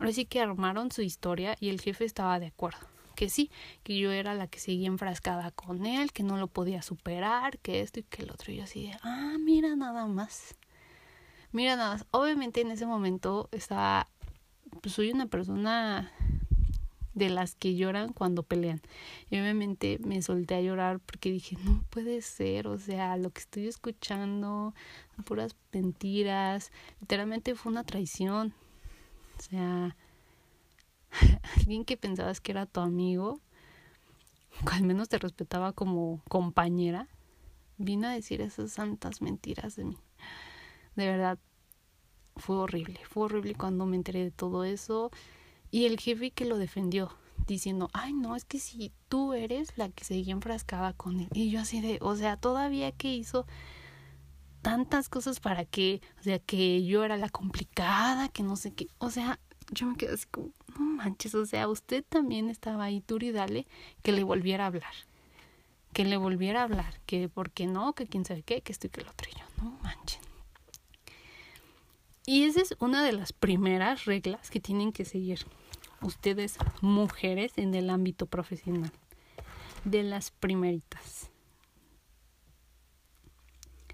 [0.00, 2.78] Ahora sí que armaron su historia y el jefe estaba de acuerdo.
[3.14, 3.50] Que sí,
[3.82, 7.80] que yo era la que seguía enfrascada con él, que no lo podía superar, que
[7.82, 8.50] esto y que el otro.
[8.50, 10.54] Y yo así de, ah, mira nada más.
[11.52, 12.06] Mira nada más.
[12.12, 14.08] Obviamente en ese momento estaba,
[14.80, 16.10] pues soy una persona
[17.12, 18.80] de las que lloran cuando pelean.
[19.28, 23.40] Y obviamente me solté a llorar porque dije, no puede ser, o sea, lo que
[23.40, 24.74] estoy escuchando,
[25.26, 28.54] puras mentiras, literalmente fue una traición.
[29.40, 29.96] O sea,
[31.56, 33.40] alguien que pensabas que era tu amigo,
[34.64, 37.08] o al menos te respetaba como compañera,
[37.78, 39.96] vino a decir esas santas mentiras de mí.
[40.94, 41.38] De verdad,
[42.36, 43.00] fue horrible.
[43.08, 45.10] Fue horrible cuando me enteré de todo eso.
[45.70, 47.10] Y el jefe que lo defendió,
[47.46, 51.28] diciendo, ay, no, es que si tú eres la que seguía enfrascada con él.
[51.32, 53.46] Y yo así de, o sea, todavía que hizo
[54.62, 58.88] tantas cosas para que, o sea, que yo era la complicada, que no sé qué,
[58.98, 59.38] o sea,
[59.70, 63.66] yo me quedé así como, no manches, o sea, usted también estaba ahí, y dale,
[64.02, 64.94] que le volviera a hablar,
[65.92, 68.86] que le volviera a hablar, que por qué no, que quién sabe qué, que esto
[68.86, 70.20] y que lo otro, y yo, no manches.
[72.26, 75.46] Y esa es una de las primeras reglas que tienen que seguir
[76.02, 78.92] ustedes, mujeres, en el ámbito profesional.
[79.84, 81.30] De las primeritas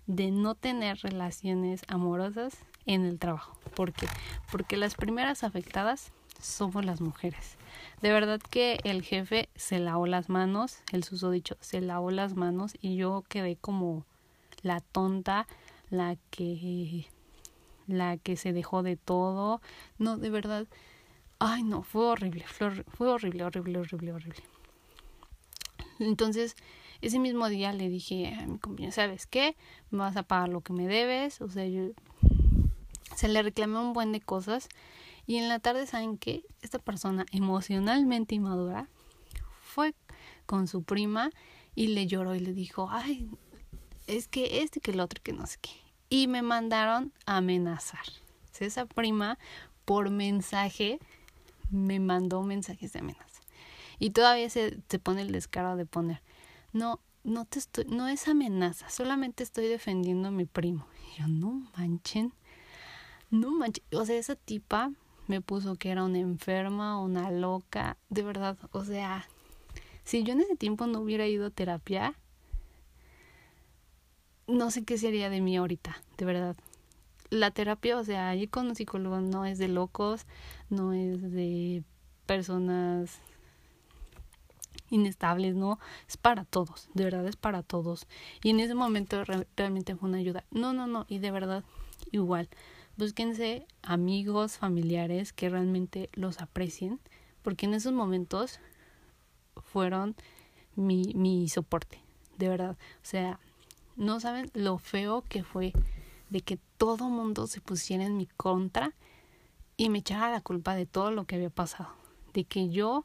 [0.06, 3.56] de no tener relaciones amorosas en el trabajo.
[3.74, 4.06] ¿Por qué?
[4.50, 7.56] Porque las primeras afectadas somos las mujeres.
[8.02, 12.74] De verdad que el jefe se lavó las manos, el susodicho se lavó las manos
[12.80, 14.04] y yo quedé como
[14.62, 15.46] la tonta,
[15.90, 17.06] la que
[17.86, 19.60] la que se dejó de todo.
[19.98, 20.66] No, de verdad.
[21.38, 24.42] Ay, no, fue horrible, fue, fue horrible, horrible, horrible, horrible.
[25.98, 26.56] Entonces,
[27.00, 29.56] ese mismo día le dije a mi compañero, ¿sabes qué?
[29.90, 31.40] Me vas a pagar lo que me debes.
[31.40, 31.90] O sea, yo
[33.14, 34.68] se le reclamé un buen de cosas.
[35.26, 36.44] Y en la tarde, ¿saben qué?
[36.62, 38.88] Esta persona emocionalmente inmadura
[39.60, 39.94] fue
[40.46, 41.30] con su prima
[41.74, 43.28] y le lloró y le dijo, ay,
[44.06, 45.70] es que este que el otro que no sé qué.
[46.08, 48.06] Y me mandaron a amenazar.
[48.60, 49.38] esa prima
[49.84, 50.98] por mensaje
[51.70, 53.42] me mandó mensajes de amenaza.
[53.98, 56.22] Y todavía se, se pone el descaro de poner,
[56.72, 60.86] no, no te estoy, no es amenaza, solamente estoy defendiendo a mi primo.
[61.14, 62.32] Y yo, no manchen,
[63.30, 63.84] no manchen.
[63.92, 64.92] O sea, esa tipa
[65.26, 69.28] me puso que era una enferma, una loca, de verdad, o sea,
[70.04, 72.14] si yo en ese tiempo no hubiera ido a terapia,
[74.46, 76.56] no sé qué sería de mí ahorita, de verdad.
[77.30, 80.26] La terapia, o sea, ir con un psicólogo no es de locos,
[80.70, 81.82] no es de
[82.24, 83.18] personas
[84.90, 88.06] inestables, no, es para todos, de verdad es para todos.
[88.42, 90.44] Y en ese momento re realmente fue una ayuda.
[90.50, 91.64] No, no, no, y de verdad
[92.10, 92.48] igual.
[92.96, 97.00] Búsquense amigos, familiares que realmente los aprecien,
[97.42, 98.60] porque en esos momentos
[99.56, 100.16] fueron
[100.76, 102.00] mi, mi soporte,
[102.38, 102.76] de verdad.
[103.02, 103.38] O sea,
[103.96, 105.72] no saben lo feo que fue
[106.30, 108.92] de que todo mundo se pusiera en mi contra
[109.76, 111.90] y me echara la culpa de todo lo que había pasado,
[112.32, 113.04] de que yo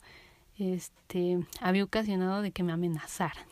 [0.58, 3.46] este había ocasionado de que me amenazaran,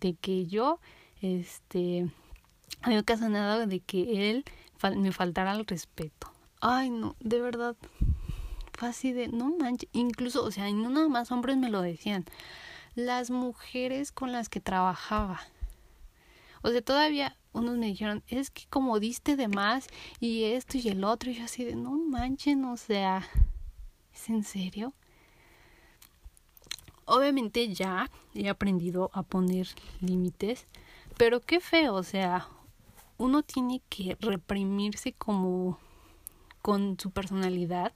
[0.00, 0.80] de que yo
[1.20, 2.10] este
[2.82, 4.44] había ocasionado de que él
[4.96, 6.32] me faltara el respeto.
[6.60, 7.76] Ay, no, de verdad
[8.78, 12.24] fue así de no manches, incluso, o sea, no nada más hombres me lo decían,
[12.94, 15.40] las mujeres con las que trabajaba.
[16.62, 19.88] O sea, todavía unos me dijeron, es que como diste de más
[20.20, 23.28] y esto y el otro, y yo así de, no manchen, o sea,
[24.12, 24.94] ¿es en serio?
[27.10, 29.66] Obviamente ya he aprendido a poner
[30.02, 30.66] límites,
[31.16, 32.46] pero qué feo, o sea,
[33.16, 35.78] uno tiene que reprimirse como
[36.60, 37.94] con su personalidad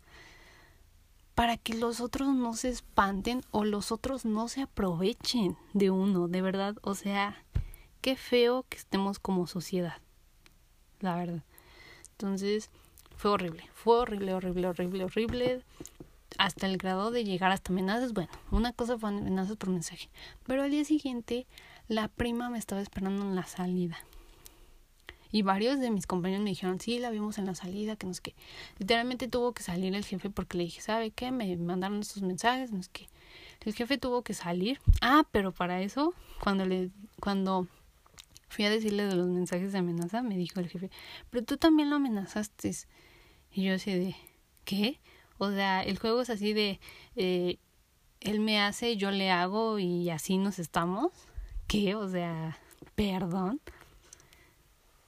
[1.34, 6.26] para que los otros no se espanten o los otros no se aprovechen de uno,
[6.26, 7.44] de verdad, o sea,
[8.00, 9.98] qué feo que estemos como sociedad,
[11.00, 11.42] la verdad.
[12.12, 12.70] Entonces,
[13.16, 15.62] fue horrible, fue horrible, horrible, horrible, horrible,
[16.42, 18.12] hasta el grado de llegar hasta amenazas.
[18.12, 20.08] Bueno, una cosa fue amenazas por mensaje,
[20.44, 21.46] pero al día siguiente
[21.86, 23.96] la prima me estaba esperando en la salida.
[25.30, 28.12] Y varios de mis compañeros me dijeron, sí, la vimos en la salida, que no
[28.12, 28.34] es que.
[28.78, 31.30] Literalmente tuvo que salir el jefe porque le dije, ¿sabe qué?
[31.30, 33.08] Me mandaron estos mensajes, no es que.
[33.60, 34.80] El jefe tuvo que salir.
[35.00, 37.68] Ah, pero para eso, cuando le, cuando
[38.48, 40.90] fui a decirle de los mensajes de amenaza, me dijo el jefe,
[41.30, 42.72] pero tú también lo amenazaste.
[43.52, 44.16] Y yo así de,
[44.64, 44.98] ¿qué?
[45.42, 46.78] O sea, el juego es así de,
[47.16, 47.58] eh,
[48.20, 51.10] él me hace, yo le hago y así nos estamos.
[51.66, 51.96] ¿Qué?
[51.96, 52.60] O sea,
[52.94, 53.60] perdón.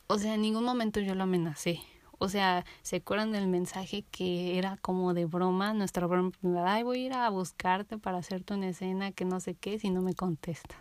[0.09, 1.79] O sea, en ningún momento yo lo amenacé.
[2.19, 5.73] O sea, ¿se acuerdan del mensaje que era como de broma?
[5.73, 6.33] Nuestra broma,
[6.67, 9.91] ay, voy a ir a buscarte para hacerte una escena que no sé qué si
[9.91, 10.81] no me contestas.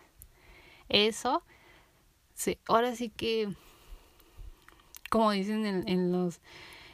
[0.89, 1.43] Eso
[2.33, 3.53] Sí, ahora sí que,
[5.11, 6.41] como dicen en, en los,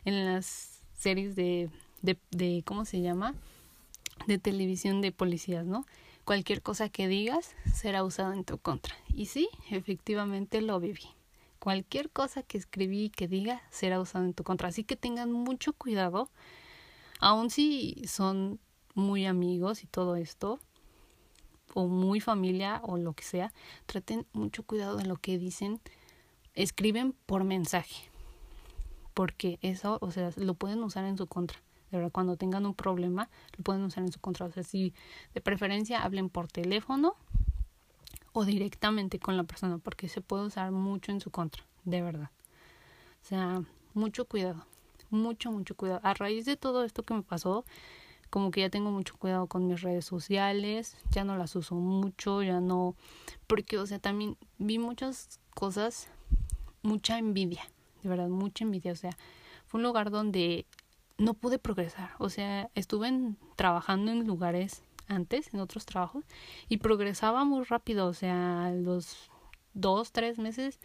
[0.04, 1.70] en las series de,
[2.02, 3.36] de, de, ¿cómo se llama?
[4.28, 5.86] De televisión de policías, ¿no?
[6.26, 8.96] Cualquier cosa que digas será usada en tu contra.
[9.14, 11.08] Y sí, efectivamente lo viví.
[11.60, 14.70] Cualquier cosa que escribí y que diga será usada en tu contra.
[14.70, 16.30] Así que tengan mucho cuidado,
[17.20, 18.60] aun si son
[18.96, 20.60] muy amigos y todo esto,
[21.74, 23.54] o muy familia o lo que sea,
[23.86, 25.80] traten mucho cuidado de lo que dicen,
[26.54, 28.10] escriben por mensaje,
[29.14, 31.60] porque eso, o sea, lo pueden usar en su contra.
[31.92, 34.46] De verdad, cuando tengan un problema, lo pueden usar en su contra.
[34.46, 34.94] O sea, si
[35.34, 37.16] de preferencia hablen por teléfono
[38.34, 42.30] o directamente con la persona, porque se puede usar mucho en su contra, de verdad.
[43.22, 44.66] O sea, mucho cuidado,
[45.10, 46.00] mucho, mucho cuidado.
[46.04, 47.66] A raíz de todo esto que me pasó,
[48.30, 52.44] como que ya tengo mucho cuidado con mis redes sociales, ya no las uso mucho,
[52.44, 52.96] ya no,
[53.48, 56.10] porque, o sea, también vi muchas cosas,
[56.84, 57.64] mucha envidia,
[58.04, 59.18] de verdad, mucha envidia, o sea,
[59.66, 60.66] fue un lugar donde
[61.20, 63.12] no pude progresar, o sea, estuve
[63.56, 66.24] trabajando en lugares antes, en otros trabajos,
[66.70, 69.30] y progresaba muy rápido, o sea, los
[69.74, 70.80] dos, tres meses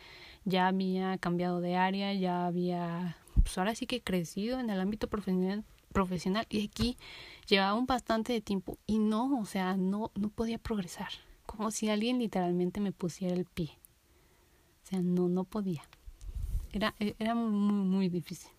[0.44, 5.09] ya había cambiado de área, ya había, pues ahora sí que crecido en el ámbito
[5.09, 6.99] profesional, profesional y aquí
[7.47, 11.11] llevaba un bastante de tiempo y no, o sea, no, no podía progresar.
[11.47, 13.70] Como si alguien literalmente me pusiera el pie.
[14.83, 15.83] O sea, no, no podía.
[16.73, 18.51] Era, era muy, muy difícil.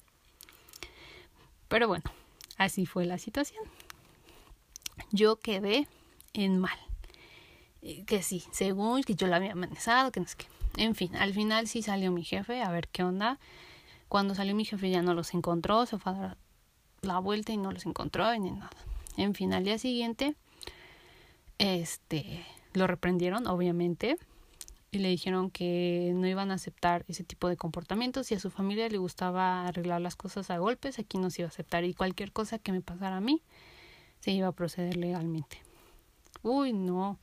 [1.75, 2.05] Pero bueno,
[2.55, 3.61] así fue la situación.
[5.11, 5.89] Yo quedé
[6.31, 6.79] en mal.
[8.07, 10.45] Que sí, según que yo la había amenazado, que no sé qué.
[10.81, 13.39] En fin, al final sí salió mi jefe a ver qué onda.
[14.07, 16.37] Cuando salió mi jefe ya no los encontró, se fue a dar
[17.01, 18.71] la vuelta y no los encontró ni nada.
[19.17, 20.33] En fin, al día siguiente,
[21.57, 24.17] este, lo reprendieron, obviamente,
[24.91, 28.27] y le dijeron que no iban a aceptar ese tipo de comportamientos.
[28.27, 31.47] Si a su familia le gustaba arreglar las cosas a golpes, aquí no se iba
[31.47, 31.83] a aceptar.
[31.83, 33.41] Y cualquier cosa que me pasara a mí,
[34.19, 35.61] se iba a proceder legalmente.
[36.43, 37.19] Uy, no.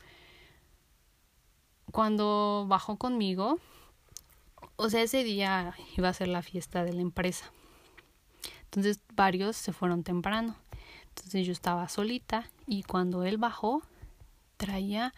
[1.90, 3.59] Cuando bajó conmigo,
[4.77, 7.53] o sea, ese día iba a ser la fiesta de la empresa.
[8.64, 10.57] Entonces varios se fueron temprano.
[11.09, 13.83] Entonces yo estaba solita y cuando él bajó
[14.57, 15.12] traía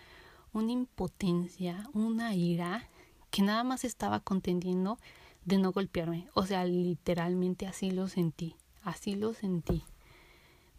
[0.54, 2.88] una impotencia, una ira
[3.30, 4.98] que nada más estaba contendiendo
[5.44, 6.28] de no golpearme.
[6.34, 9.82] O sea, literalmente así lo sentí, así lo sentí.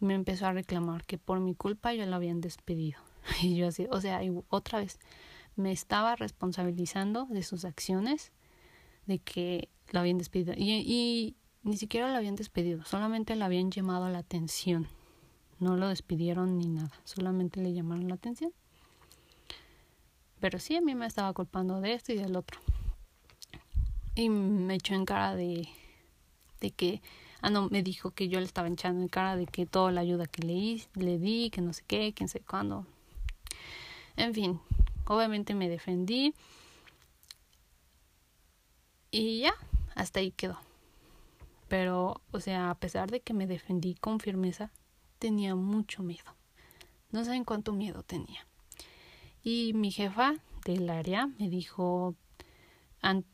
[0.00, 2.98] Me empezó a reclamar que por mi culpa ya lo habían despedido.
[3.42, 4.98] Y yo así, o sea, otra vez,
[5.56, 8.32] me estaba responsabilizando de sus acciones,
[9.06, 10.54] de que lo habían despedido.
[10.56, 14.86] Y, y ni siquiera lo habían despedido, solamente le habían llamado la atención.
[15.58, 18.52] No lo despidieron ni nada, solamente le llamaron la atención.
[20.40, 22.60] Pero sí, a mí me estaba culpando de esto y del otro.
[24.14, 25.68] Y me echó en cara de,
[26.60, 27.02] de que,
[27.40, 30.00] ah, no, me dijo que yo le estaba echando en cara de que toda la
[30.00, 32.86] ayuda que le, le di, que no sé qué, quién sé cuándo.
[34.16, 34.60] En fin,
[35.06, 36.34] obviamente me defendí.
[39.10, 39.54] Y ya,
[39.94, 40.58] hasta ahí quedó.
[41.68, 44.70] Pero, o sea, a pesar de que me defendí con firmeza,
[45.18, 46.34] tenía mucho miedo.
[47.10, 48.46] No saben cuánto miedo tenía.
[49.48, 52.16] Y mi jefa del área me dijo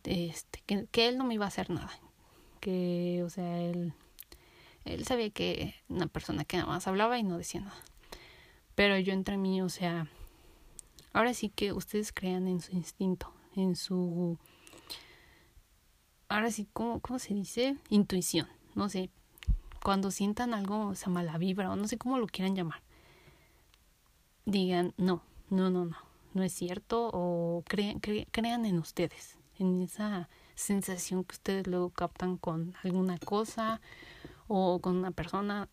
[0.05, 1.91] este, que, que, él no me iba a hacer nada.
[2.61, 3.95] Que, o sea, él,
[4.85, 7.81] él sabía que una persona que nada más hablaba y no decía nada.
[8.75, 10.07] Pero yo entre mí, o sea,
[11.15, 14.37] ahora sí que ustedes crean en su instinto, en su...
[16.29, 17.79] Ahora sí, ¿cómo, cómo se dice?
[17.89, 18.49] Intuición.
[18.75, 19.09] No sé,
[19.83, 22.83] cuando sientan algo, o sea, mala vibra, o no sé cómo lo quieran llamar,
[24.45, 25.23] digan, no,
[25.53, 25.97] no, no, no,
[26.33, 32.39] no es cierto o crean, crean en ustedes, en esa sensación que ustedes luego captan
[32.39, 33.83] con alguna cosa
[34.49, 35.69] o con una persona,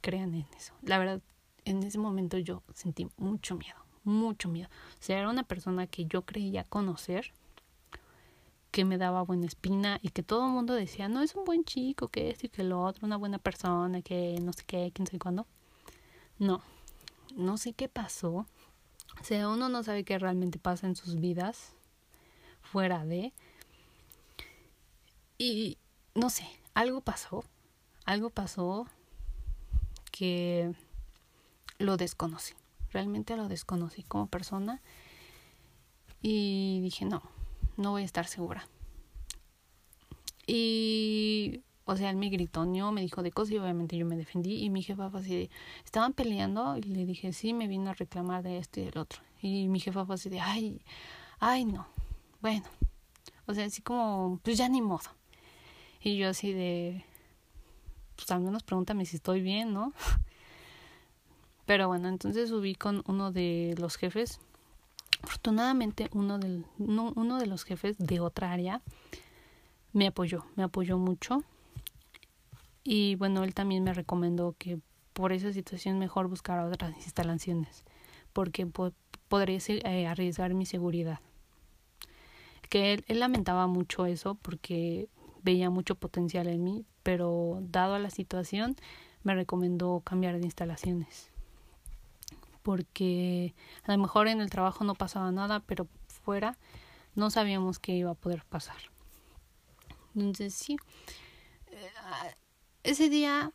[0.00, 0.72] crean en eso.
[0.80, 1.20] La verdad,
[1.66, 4.70] en ese momento yo sentí mucho miedo, mucho miedo.
[4.98, 7.32] O sea, era una persona que yo creía conocer,
[8.70, 11.64] que me daba buena espina y que todo el mundo decía, no, es un buen
[11.64, 15.06] chico, que esto y que lo otro, una buena persona, que no sé qué, quién
[15.06, 15.46] sé cuándo.
[16.38, 16.62] No,
[17.36, 18.46] no sé qué pasó,
[19.18, 21.72] o sea, uno no sabe qué realmente pasa en sus vidas
[22.60, 23.32] fuera de...
[25.38, 25.78] Y
[26.14, 27.44] no sé, algo pasó,
[28.04, 28.86] algo pasó
[30.12, 30.74] que
[31.78, 32.52] lo desconocí,
[32.90, 34.82] realmente lo desconocí como persona
[36.20, 37.22] y dije, no,
[37.76, 38.68] no voy a estar segura.
[40.46, 44.16] Y o sea, él me gritó, no, me dijo de cosas y obviamente yo me
[44.16, 45.50] defendí y mi jefa fue así de,
[45.84, 49.22] estaban peleando y le dije, sí, me vino a reclamar de esto y del otro.
[49.42, 50.80] Y mi jefa fue así de, ay,
[51.40, 51.88] ay, no,
[52.40, 52.64] bueno,
[53.46, 55.10] o sea, así como, pues ya ni modo.
[56.00, 57.04] Y yo así de,
[58.14, 59.92] pues al menos pregúntame si estoy bien, ¿no?
[61.66, 64.38] Pero bueno, entonces subí con uno de los jefes.
[65.22, 68.80] Afortunadamente uno, del, uno de los jefes de otra área
[69.92, 71.42] me apoyó, me apoyó mucho
[72.84, 74.78] y bueno, él también me recomendó que
[75.12, 77.84] por esa situación mejor buscar otras instalaciones,
[78.32, 78.66] porque
[79.28, 81.20] podría eh, arriesgar mi seguridad.
[82.68, 85.08] Que él, él lamentaba mucho eso porque
[85.42, 88.76] veía mucho potencial en mí, pero dado la situación
[89.22, 91.30] me recomendó cambiar de instalaciones.
[92.62, 96.56] Porque a lo mejor en el trabajo no pasaba nada, pero fuera
[97.14, 98.76] no sabíamos qué iba a poder pasar.
[100.14, 100.76] Entonces sí,
[101.68, 101.90] eh,
[102.82, 103.52] ese día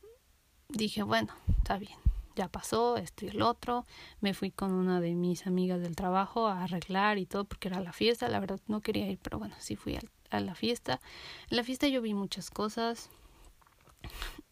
[0.70, 1.98] dije, bueno, está bien,
[2.36, 3.86] ya pasó esto y el otro.
[4.22, 7.80] Me fui con una de mis amigas del trabajo a arreglar y todo porque era
[7.80, 8.28] la fiesta.
[8.30, 11.00] La verdad no quería ir, pero bueno, sí fui a, la fiesta.
[11.50, 13.10] En la fiesta yo vi muchas cosas.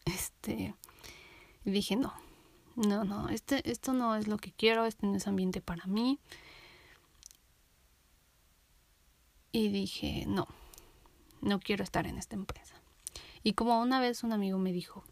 [0.06, 0.74] Este,
[1.64, 2.12] dije, no,
[2.76, 6.18] no, no, este, esto no es lo que quiero, este no es ambiente para mí.
[9.52, 10.48] Y dije, no,
[11.40, 12.73] no quiero estar en esta empresa.
[13.44, 15.04] Y como una vez un amigo me dijo,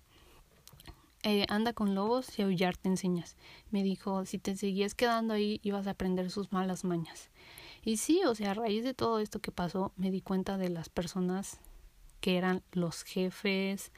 [1.23, 3.37] eh, anda con lobos y aullar te enseñas.
[3.71, 7.31] Me dijo, si te seguías quedando ahí ibas a aprender sus malas mañas.
[7.85, 10.71] Y sí, o sea, a raíz de todo esto que pasó, me di cuenta de
[10.71, 11.61] las personas
[12.21, 13.93] que eran los jefes,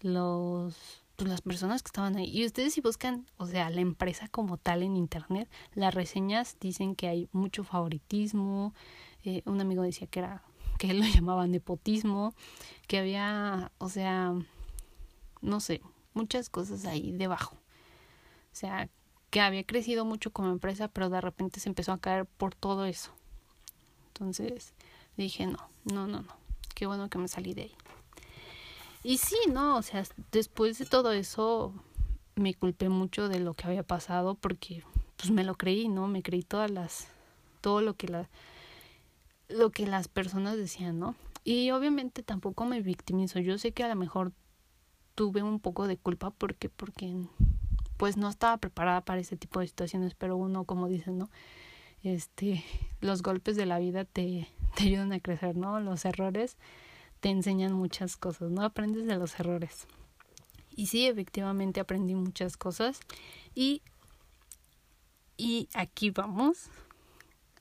[0.00, 2.26] los pues las personas que estaban ahí.
[2.26, 6.94] Y ustedes si buscan, o sea, la empresa como tal en internet, las reseñas dicen
[6.94, 8.74] que hay mucho favoritismo.
[9.24, 10.42] Eh, un amigo decía que era
[10.82, 12.34] que él lo llamaba nepotismo,
[12.88, 14.34] que había, o sea,
[15.40, 15.80] no sé,
[16.12, 17.54] muchas cosas ahí debajo.
[17.54, 18.88] O sea,
[19.30, 22.84] que había crecido mucho como empresa, pero de repente se empezó a caer por todo
[22.84, 23.12] eso.
[24.08, 24.74] Entonces
[25.16, 26.36] dije, no, no, no, no,
[26.74, 27.76] qué bueno que me salí de ahí.
[29.04, 30.02] Y sí, no, o sea,
[30.32, 31.72] después de todo eso
[32.34, 34.82] me culpé mucho de lo que había pasado porque
[35.16, 36.08] pues me lo creí, ¿no?
[36.08, 37.06] Me creí todas las
[37.60, 38.28] todo lo que la
[39.52, 41.14] lo que las personas decían, ¿no?
[41.44, 43.38] Y obviamente tampoco me victimizo.
[43.40, 44.32] Yo sé que a lo mejor
[45.14, 47.14] tuve un poco de culpa porque porque
[47.96, 51.30] pues no estaba preparada para ese tipo de situaciones, pero uno como dicen, ¿no?
[52.02, 52.64] este,
[53.00, 55.80] los golpes de la vida te, te ayudan a crecer, ¿no?
[55.80, 56.56] Los errores
[57.20, 58.62] te enseñan muchas cosas, ¿no?
[58.62, 59.86] Aprendes de los errores.
[60.74, 63.00] Y sí, efectivamente aprendí muchas cosas.
[63.54, 63.82] Y,
[65.36, 66.68] y aquí vamos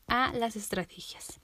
[0.08, 1.41] a las estrategias.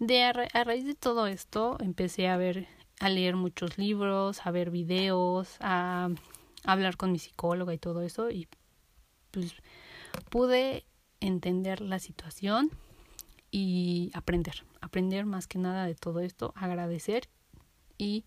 [0.00, 2.66] De a, a raíz de todo esto, empecé a ver,
[3.00, 6.08] a leer muchos libros, a ver videos, a,
[6.64, 8.30] hablar con mi psicóloga y todo eso.
[8.30, 8.48] Y
[9.30, 9.54] pues
[10.30, 10.86] pude
[11.20, 12.70] entender la situación
[13.50, 17.28] y aprender, aprender más que nada de todo esto, agradecer
[17.98, 18.24] y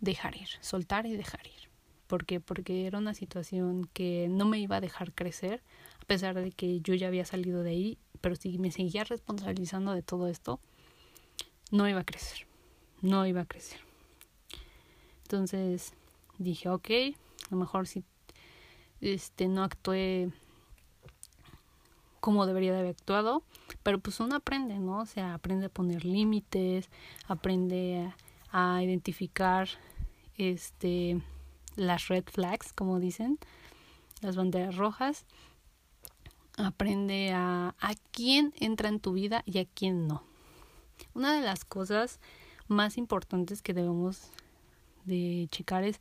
[0.00, 1.70] dejar ir, soltar y dejar ir.
[2.08, 2.40] ¿Por qué?
[2.40, 5.62] Porque era una situación que no me iba a dejar crecer,
[6.02, 9.92] a pesar de que yo ya había salido de ahí, pero si me seguía responsabilizando
[9.92, 10.58] de todo esto,
[11.70, 12.46] no iba a crecer,
[13.02, 13.80] no iba a crecer.
[15.22, 15.92] Entonces
[16.38, 18.04] dije, ok, a lo mejor si
[19.00, 20.30] este, no actué
[22.20, 23.42] como debería de haber actuado,
[23.82, 25.00] pero pues uno aprende, ¿no?
[25.00, 26.88] O sea, aprende a poner límites,
[27.26, 28.12] aprende
[28.50, 29.68] a, a identificar
[30.36, 31.20] este
[31.76, 33.38] las red flags, como dicen,
[34.20, 35.24] las banderas rojas.
[36.56, 40.27] Aprende a, a quién entra en tu vida y a quién no.
[41.18, 42.20] Una de las cosas
[42.68, 44.30] más importantes que debemos
[45.04, 46.00] de checar es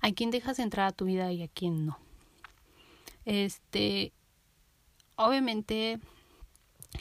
[0.00, 1.98] a quién dejas entrar a tu vida y a quién no.
[3.24, 4.12] Este,
[5.16, 5.98] obviamente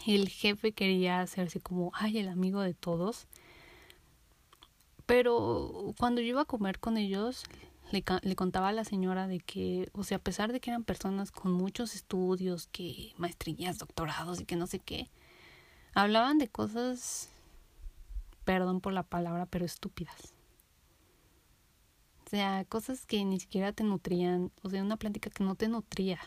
[0.07, 3.27] el jefe quería hacerse como, ay, el amigo de todos.
[5.05, 7.43] Pero cuando yo iba a comer con ellos,
[7.91, 10.83] le, le, contaba a la señora de que, o sea, a pesar de que eran
[10.83, 15.11] personas con muchos estudios, que maestrías, doctorados y que no sé qué,
[15.93, 17.29] hablaban de cosas,
[18.43, 20.33] perdón por la palabra, pero estúpidas.
[22.25, 25.67] O sea, cosas que ni siquiera te nutrían, o sea, una plática que no te
[25.67, 26.19] nutría.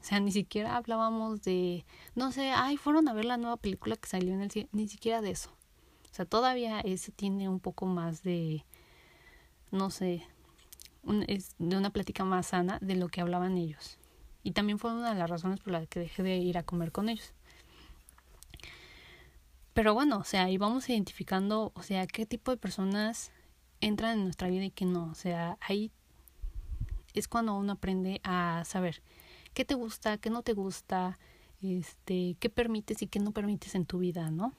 [0.00, 3.96] O sea, ni siquiera hablábamos de, no sé, ay, fueron a ver la nueva película
[3.96, 5.50] que salió en el cine, ni siquiera de eso.
[6.10, 8.64] O sea, todavía ese tiene un poco más de,
[9.70, 10.26] no sé,
[11.26, 13.98] es de una plática más sana de lo que hablaban ellos.
[14.42, 16.92] Y también fue una de las razones por las que dejé de ir a comer
[16.92, 17.32] con ellos.
[19.74, 23.32] Pero bueno, o sea, íbamos identificando, o sea, qué tipo de personas
[23.80, 25.10] entran en nuestra vida y qué no.
[25.10, 25.90] O sea, ahí
[27.12, 29.02] es cuando uno aprende a saber
[29.52, 31.18] qué te gusta, qué no te gusta,
[31.60, 34.52] este, qué permites y qué no permites en tu vida, ¿no?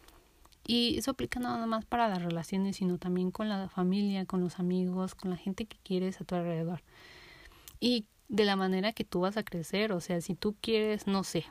[0.67, 4.59] Y eso aplica nada más para las relaciones, sino también con la familia, con los
[4.59, 6.81] amigos, con la gente que quieres a tu alrededor.
[7.79, 11.23] Y de la manera que tú vas a crecer, o sea, si tú quieres, no
[11.23, 11.45] sé,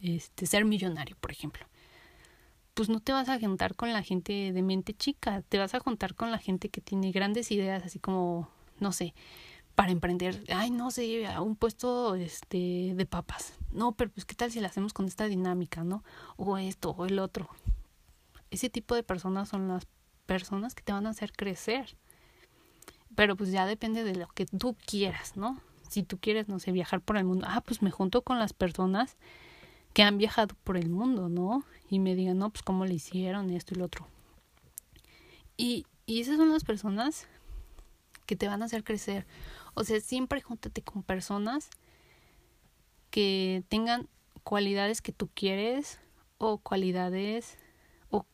[0.00, 1.66] este, ser millonario, por ejemplo,
[2.76, 5.80] pues no te vas a juntar con la gente de mente chica, te vas a
[5.80, 8.50] juntar con la gente que tiene grandes ideas, así como,
[8.80, 9.14] no sé,
[9.74, 13.54] para emprender, ay, no sé, a un puesto este de papas.
[13.72, 16.04] No, pero pues qué tal si lo hacemos con esta dinámica, ¿no?
[16.36, 17.48] O esto o el otro.
[18.50, 19.86] Ese tipo de personas son las
[20.26, 21.96] personas que te van a hacer crecer.
[23.14, 25.62] Pero pues ya depende de lo que tú quieras, ¿no?
[25.88, 28.52] Si tú quieres, no sé, viajar por el mundo, ah, pues me junto con las
[28.52, 29.16] personas
[29.96, 31.64] que han viajado por el mundo, ¿no?
[31.88, 34.06] Y me digan, no, pues cómo le hicieron esto y lo otro.
[35.56, 37.26] Y, y esas son las personas
[38.26, 39.26] que te van a hacer crecer.
[39.72, 41.70] O sea, siempre júntate con personas
[43.08, 44.06] que tengan
[44.42, 45.98] cualidades que tú quieres
[46.36, 47.56] o cualidades
[48.10, 48.26] o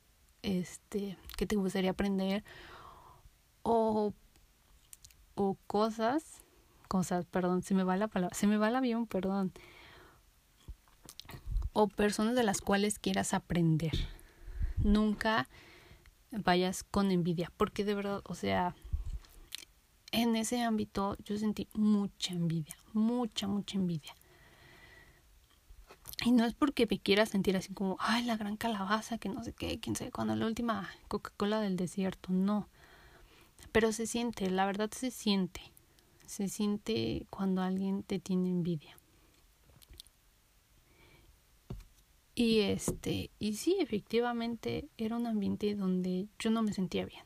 [0.42, 2.42] este que te gustaría aprender
[3.62, 4.12] o
[5.36, 6.42] o cosas
[6.88, 9.52] cosas, perdón, se me va la palabra, se me va el avión, perdón.
[11.72, 13.92] O personas de las cuales quieras aprender.
[14.78, 15.48] Nunca
[16.30, 18.74] vayas con envidia, porque de verdad, o sea,
[20.12, 24.14] en ese ámbito yo sentí mucha envidia, mucha, mucha envidia.
[26.24, 29.42] Y no es porque me quiera sentir así como, ay, la gran calabaza, que no
[29.42, 32.68] sé qué, quién sabe cuando la última Coca-Cola del desierto, no.
[33.72, 35.60] Pero se siente, la verdad se siente.
[36.26, 38.96] Se siente cuando alguien te tiene envidia.
[42.34, 47.24] Y este, y sí, efectivamente era un ambiente donde yo no me sentía bien.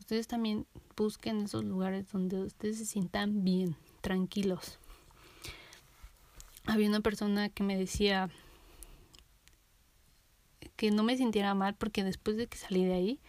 [0.00, 0.66] Ustedes también
[0.96, 4.78] busquen esos lugares donde ustedes se sientan bien, tranquilos.
[6.66, 8.30] Había una persona que me decía
[10.76, 13.20] que no me sintiera mal porque después de que salí de ahí,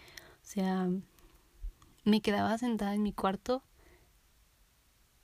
[0.41, 0.89] o sea,
[2.05, 3.63] me quedaba sentada en mi cuarto.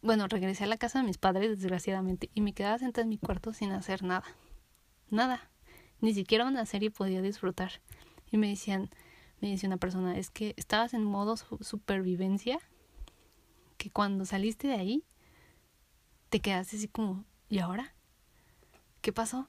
[0.01, 3.17] Bueno, regresé a la casa de mis padres, desgraciadamente, y me quedaba sentada en mi
[3.17, 4.25] cuarto sin hacer nada.
[5.09, 5.50] Nada.
[6.01, 7.81] Ni siquiera una serie podía disfrutar.
[8.31, 8.89] Y me decían,
[9.39, 12.59] me dice una persona, es que estabas en modo supervivencia,
[13.77, 15.03] que cuando saliste de ahí,
[16.29, 17.93] te quedaste así como, ¿y ahora?
[19.01, 19.47] ¿Qué pasó?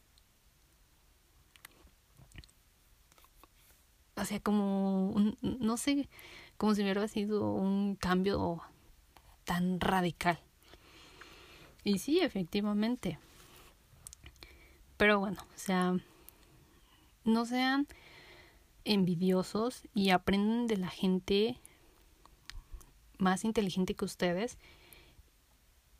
[4.23, 6.09] o sea, como, no sé,
[6.57, 8.63] como si hubiera sido un cambio
[9.45, 10.39] tan radical.
[11.85, 13.19] Y sí, efectivamente.
[14.97, 15.97] Pero bueno, o sea,
[17.25, 17.87] no sean
[18.85, 21.61] envidiosos y aprendan de la gente
[23.19, 24.59] más inteligente que ustedes.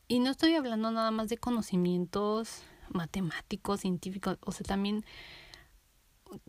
[0.07, 5.05] Y no estoy hablando nada más de conocimientos matemáticos, científicos, o sea, también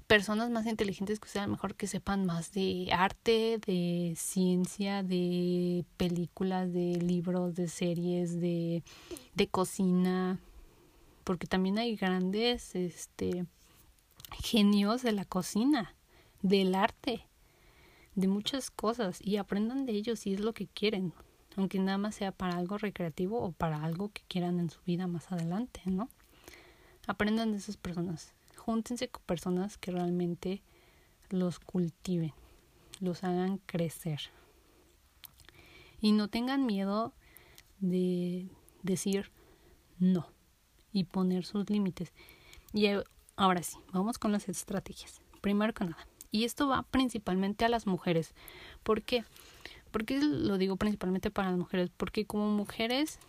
[0.06, 6.72] personas más inteligentes que ustedes, mejor que sepan más de arte, de ciencia, de películas,
[6.72, 8.82] de libros, de series, de,
[9.34, 10.38] de cocina,
[11.22, 13.46] porque también hay grandes este
[14.42, 15.94] genios de la cocina,
[16.42, 17.26] del arte,
[18.14, 21.12] de muchas cosas y aprendan de ellos si es lo que quieren,
[21.56, 25.06] aunque nada más sea para algo recreativo o para algo que quieran en su vida
[25.06, 26.08] más adelante, ¿no?
[27.06, 28.34] Aprendan de esas personas.
[28.56, 30.62] Júntense con personas que realmente
[31.30, 32.32] los cultiven,
[33.00, 34.20] los hagan crecer.
[36.00, 37.14] Y no tengan miedo
[37.80, 38.48] de
[38.82, 39.30] decir
[39.98, 40.28] no
[40.92, 42.12] y poner sus límites.
[42.72, 42.88] Y
[43.36, 45.20] ahora sí, vamos con las estrategias.
[45.40, 48.34] Primero que nada, y esto va principalmente a las mujeres.
[48.82, 49.24] ¿Por qué?
[49.90, 51.90] ¿Por qué lo digo principalmente para las mujeres?
[51.96, 53.20] Porque como mujeres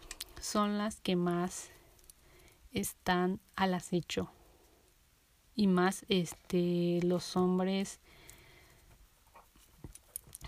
[0.41, 1.69] son las que más
[2.71, 4.31] están al acecho
[5.55, 7.99] y más este los hombres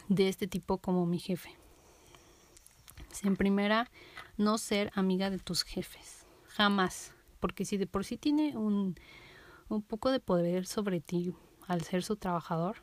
[0.09, 1.55] de este tipo como mi jefe.
[3.23, 3.89] En primera,
[4.37, 6.25] no ser amiga de tus jefes.
[6.47, 7.13] Jamás.
[7.39, 8.95] Porque si de por sí tiene un,
[9.70, 11.34] un poco de poder sobre ti
[11.68, 12.78] al ser su trabajador,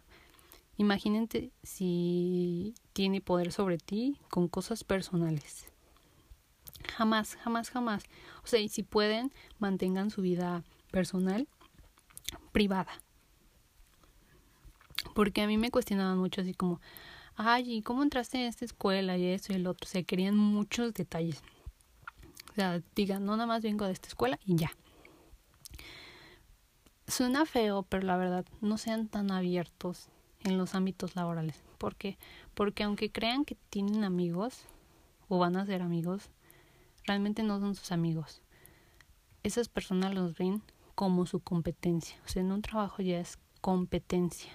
[0.77, 5.69] imagínate si tiene poder sobre ti con cosas personales.
[6.97, 8.05] Jamás, jamás, jamás.
[8.45, 11.49] O sea, y si pueden, mantengan su vida personal
[12.53, 12.93] privada.
[15.15, 16.81] Porque a mí me cuestionaban mucho así como,
[17.37, 19.89] ay, ¿y cómo entraste en esta escuela y eso y el otro?
[19.89, 21.43] Se querían muchos detalles.
[22.51, 24.71] O sea, digan, no nada más vengo de esta escuela y ya.
[27.07, 30.09] Suena feo, pero la verdad, no sean tan abiertos
[30.43, 31.63] en los ámbitos laborales.
[31.77, 32.19] ¿Por qué?
[32.55, 34.65] Porque aunque crean que tienen amigos
[35.29, 36.31] o van a ser amigos,
[37.05, 38.41] realmente no son sus amigos.
[39.43, 40.63] Esas personas los ven
[40.95, 42.17] como su competencia.
[42.25, 44.53] O sea, en un trabajo ya es competencia.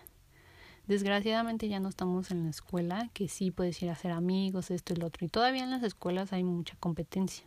[0.88, 4.94] Desgraciadamente ya no estamos en la escuela, que sí puedes ir a hacer amigos, esto
[4.94, 5.24] y lo otro.
[5.24, 7.46] Y todavía en las escuelas hay mucha competencia.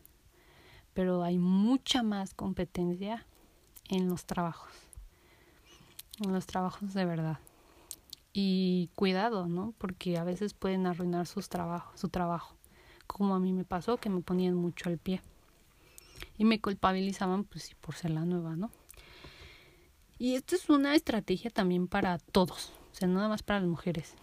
[0.95, 3.27] Pero hay mucha más competencia
[3.89, 4.92] en los trabajos.
[6.19, 7.39] Los trabajos de verdad.
[8.33, 9.75] Y cuidado, ¿no?
[9.79, 12.55] Porque a veces pueden arruinar sus trabajos, su trabajo.
[13.07, 15.21] Como a mí me pasó, que me ponían mucho al pie.
[16.39, 18.71] Y me culpabilizaban, pues, por ser la nueva, ¿no?
[20.19, 24.15] Y esto es una estrategia también para todos, o sea, nada más para las mujeres.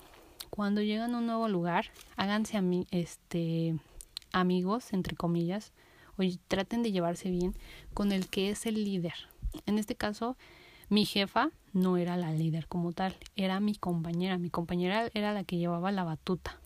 [0.50, 3.78] Cuando llegan a un nuevo lugar, háganse a mí, este,
[4.32, 5.74] amigos, entre comillas,
[6.18, 7.54] o traten de llevarse bien
[7.94, 9.14] con el que es el líder.
[9.66, 10.38] En este caso,
[10.90, 14.38] mi jefa no era la líder como tal, era mi compañera.
[14.38, 16.60] Mi compañera era la que llevaba la batuta.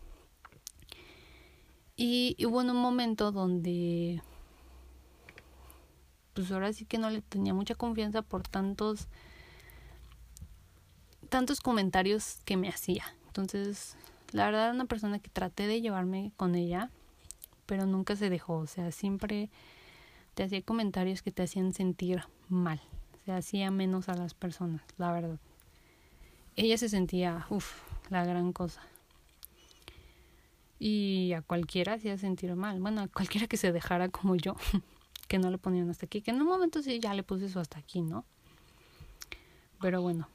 [1.95, 4.21] Y hubo un momento donde
[6.33, 9.07] pues ahora sí que no le tenía mucha confianza por tantos
[11.29, 13.03] tantos comentarios que me hacía.
[13.27, 13.95] Entonces,
[14.31, 16.89] la verdad era una persona que traté de llevarme con ella,
[17.65, 19.49] pero nunca se dejó, o sea, siempre
[20.35, 22.81] te hacía comentarios que te hacían sentir mal,
[23.25, 25.39] se hacía menos a las personas, la verdad.
[26.55, 28.81] Ella se sentía, uff, la gran cosa.
[30.79, 34.55] Y a cualquiera hacía sentir mal, bueno, a cualquiera que se dejara como yo.
[35.27, 37.59] que no le ponían hasta aquí, que en un momento sí ya le puse eso
[37.59, 38.25] hasta aquí, ¿no?
[39.81, 40.27] Pero bueno,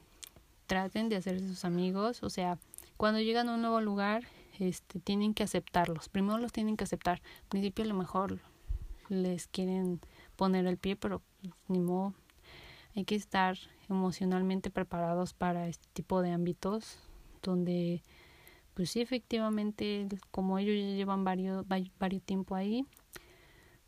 [0.67, 2.57] traten de hacerse sus amigos, o sea,
[2.97, 4.25] cuando llegan a un nuevo lugar,
[4.59, 6.09] este, tienen que aceptarlos.
[6.09, 7.21] Primero los tienen que aceptar.
[7.43, 8.39] Al principio a lo mejor
[9.07, 10.01] les quieren
[10.35, 11.21] poner el pie, pero
[11.69, 12.13] ni modo.
[12.95, 13.57] Hay que estar
[13.89, 16.97] emocionalmente preparados para este tipo de ámbitos
[17.41, 18.03] donde,
[18.73, 22.85] pues sí, efectivamente, como ellos ya llevan varios, varios tiempo ahí,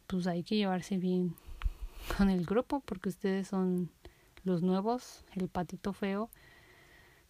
[0.08, 1.36] pues hay que llevarse bien
[2.18, 3.90] con el grupo porque ustedes son
[4.44, 6.30] los nuevos, el patito feo,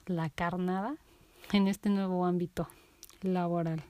[0.05, 0.95] la carnada
[1.51, 2.67] en este nuevo ámbito
[3.21, 3.83] laboral.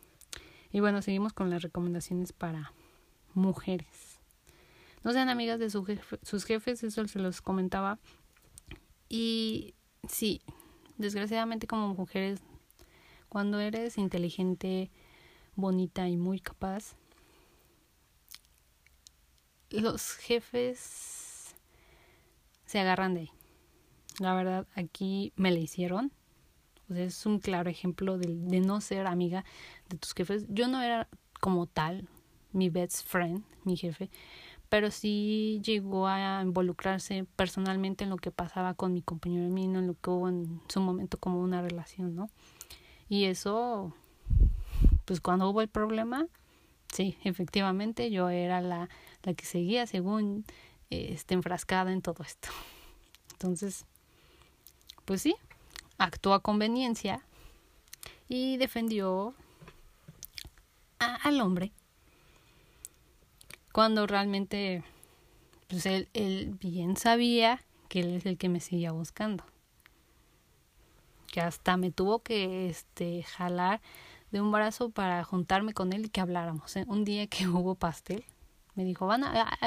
[0.72, 2.74] Y bueno, seguimos con las recomendaciones para
[3.34, 4.11] mujeres.
[5.04, 8.00] No sean amigas de sus jefes, eso se los comentaba.
[9.10, 9.76] Y
[10.08, 10.42] sí,
[10.98, 12.40] desgraciadamente como mujeres,
[13.30, 14.92] cuando eres inteligente,
[15.56, 16.96] bonita y muy capaz,
[19.70, 21.56] los jefes
[22.66, 23.32] se agarran de ahí.
[24.20, 26.12] La verdad, aquí me le hicieron.
[26.90, 29.46] O es un claro ejemplo de, de no ser amiga
[29.90, 30.46] de tus jefes.
[30.50, 31.08] Yo no era
[31.40, 32.08] como tal
[32.52, 34.10] mi best friend, mi jefe,
[34.72, 39.86] pero sí llegó a involucrarse personalmente en lo que pasaba con mi compañero mí, en
[39.86, 42.30] lo que hubo en su momento como una relación, ¿no?
[43.10, 43.94] Y eso,
[45.04, 46.26] pues cuando hubo el problema,
[46.88, 48.88] sí, efectivamente yo era la,
[49.24, 50.46] la que seguía según
[50.90, 52.48] este, enfrascada en todo esto.
[53.34, 53.86] Entonces,
[55.04, 55.36] pues sí,
[55.98, 57.26] actuó a conveniencia
[58.30, 59.34] y defendió
[60.98, 61.74] al hombre
[63.72, 64.84] cuando realmente
[65.68, 69.44] pues él, él bien sabía que él es el que me seguía buscando
[71.32, 73.82] que hasta me tuvo que este jalar
[74.32, 76.76] de un brazo para juntarme con él y que habláramos.
[76.76, 76.86] ¿eh?
[76.88, 78.24] Un día que hubo pastel,
[78.76, 79.58] me dijo, van a,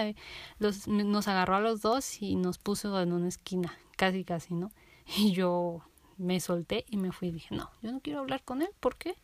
[0.59, 4.71] los, nos agarró a los dos y nos puso en una esquina, casi casi, ¿no?
[5.17, 5.83] Y yo
[6.17, 8.97] me solté y me fui y dije, no, yo no quiero hablar con él, ¿por
[8.97, 9.15] qué?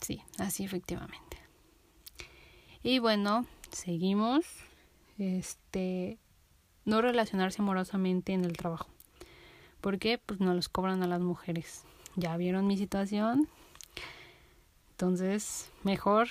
[0.00, 1.25] Sí, así efectivamente.
[2.86, 4.46] Y bueno, seguimos.
[5.18, 6.20] Este,
[6.84, 8.86] no relacionarse amorosamente en el trabajo.
[9.80, 10.18] ¿Por qué?
[10.18, 11.82] Pues no los cobran a las mujeres.
[12.14, 13.48] Ya vieron mi situación.
[14.92, 16.28] Entonces, mejor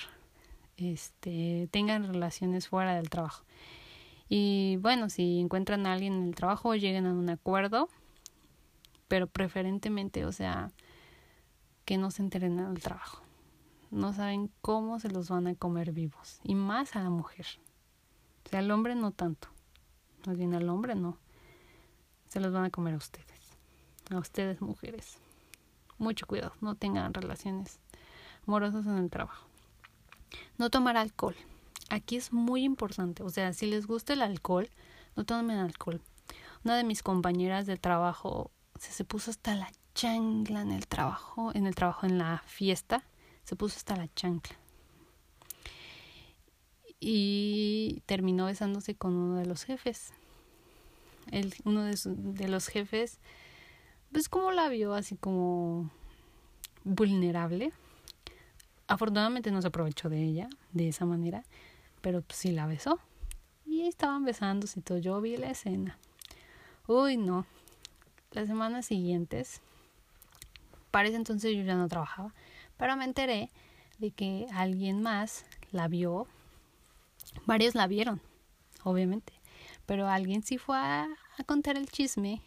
[0.78, 3.44] este, tengan relaciones fuera del trabajo.
[4.30, 7.90] Y bueno, si encuentran a alguien en el trabajo, lleguen a un acuerdo,
[9.08, 10.70] pero preferentemente, o sea,
[11.84, 13.25] que no se enteren en el trabajo.
[13.90, 16.40] No saben cómo se los van a comer vivos.
[16.42, 17.46] Y más a la mujer.
[18.44, 19.48] O sea, al hombre no tanto.
[20.26, 21.18] Más bien al hombre no.
[22.28, 23.56] Se los van a comer a ustedes.
[24.10, 25.18] A ustedes mujeres.
[25.98, 26.52] Mucho cuidado.
[26.60, 27.78] No tengan relaciones
[28.46, 29.46] amorosas en el trabajo.
[30.58, 31.36] No tomar alcohol.
[31.88, 33.22] Aquí es muy importante.
[33.22, 34.68] O sea, si les gusta el alcohol,
[35.14, 36.00] no tomen alcohol.
[36.64, 41.52] Una de mis compañeras de trabajo se, se puso hasta la chancla en el trabajo,
[41.54, 43.04] en el trabajo, en la fiesta,
[43.46, 44.56] se puso hasta la chancla.
[46.98, 50.12] Y terminó besándose con uno de los jefes.
[51.30, 53.20] El, uno de, los jefes,
[54.12, 55.90] pues como la vio así como
[56.84, 57.72] vulnerable
[58.88, 61.44] afortunadamente no se aprovechó de ella de esa manera,
[62.00, 62.98] pero pues sí la besó.
[63.64, 64.98] Y estaban besándose y todo.
[64.98, 65.98] Yo vi la escena.
[66.86, 67.46] Uy, no.
[68.30, 69.60] Las semanas siguientes,
[70.90, 72.32] para ese entonces yo ya no trabajaba,
[72.76, 73.50] pero me enteré
[73.98, 76.26] de que alguien más la vio.
[77.44, 78.20] Varios la vieron,
[78.84, 79.32] obviamente,
[79.84, 81.08] pero alguien sí fue a,
[81.46, 82.40] contar el chisme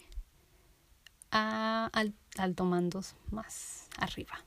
[1.32, 4.44] a, al, al tomandos más arriba.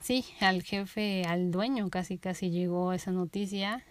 [0.00, 3.84] Sí, al jefe, al dueño casi casi llegó esa noticia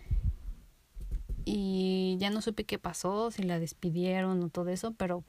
[1.46, 5.24] y ya no supe qué pasó, si la despidieron o todo eso, pero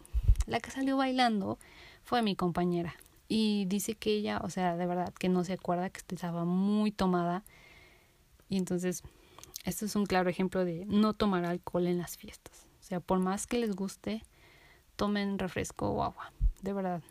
[0.46, 1.58] la que salió bailando
[2.02, 2.94] fue mi compañera
[3.28, 6.90] y dice que ella, o sea, de verdad que no se acuerda que estaba muy
[6.90, 7.44] tomada
[8.48, 9.02] y entonces
[9.64, 12.66] esto es un claro ejemplo de no tomar alcohol en las fiestas.
[12.80, 14.22] O sea, por más que les guste,
[14.96, 17.02] tomen refresco o agua, de verdad.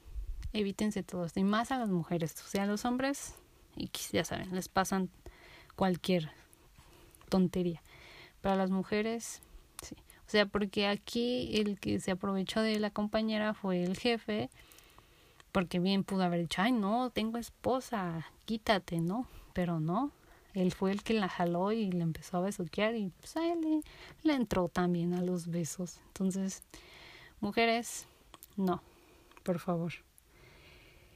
[0.54, 3.34] Evítense todo esto y más a las mujeres, o sea, a los hombres
[3.76, 5.10] y ya saben, les pasan
[5.76, 6.32] cualquier
[7.30, 7.82] tontería.
[8.42, 9.42] Para las mujeres,
[9.82, 9.96] sí.
[10.28, 14.50] O sea, porque aquí el que se aprovechó de la compañera fue el jefe,
[15.54, 19.26] porque bien pudo haber dicho, ay, no, tengo esposa, quítate, ¿no?
[19.54, 20.12] Pero no,
[20.54, 23.62] él fue el que la jaló y le empezó a besuquear y pues a él
[23.62, 23.82] le,
[24.24, 26.02] le entró también a los besos.
[26.08, 26.64] Entonces,
[27.40, 28.08] mujeres,
[28.58, 28.84] no,
[29.44, 29.94] por favor.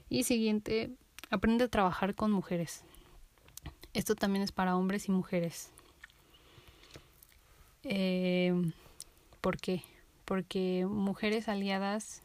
[0.09, 0.95] Y siguiente,
[1.29, 2.83] Aprende a trabajar con mujeres.
[3.93, 5.71] Esto también es para hombres y mujeres.
[7.83, 8.53] Eh,
[9.41, 9.83] ¿Por qué?
[10.23, 12.21] Porque mujeres aliadas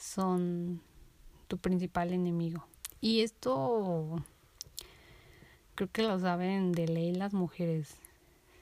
[0.00, 0.80] son
[1.46, 2.66] tu principal enemigo.
[3.00, 4.24] Y esto
[5.74, 7.96] creo que lo saben de ley las mujeres.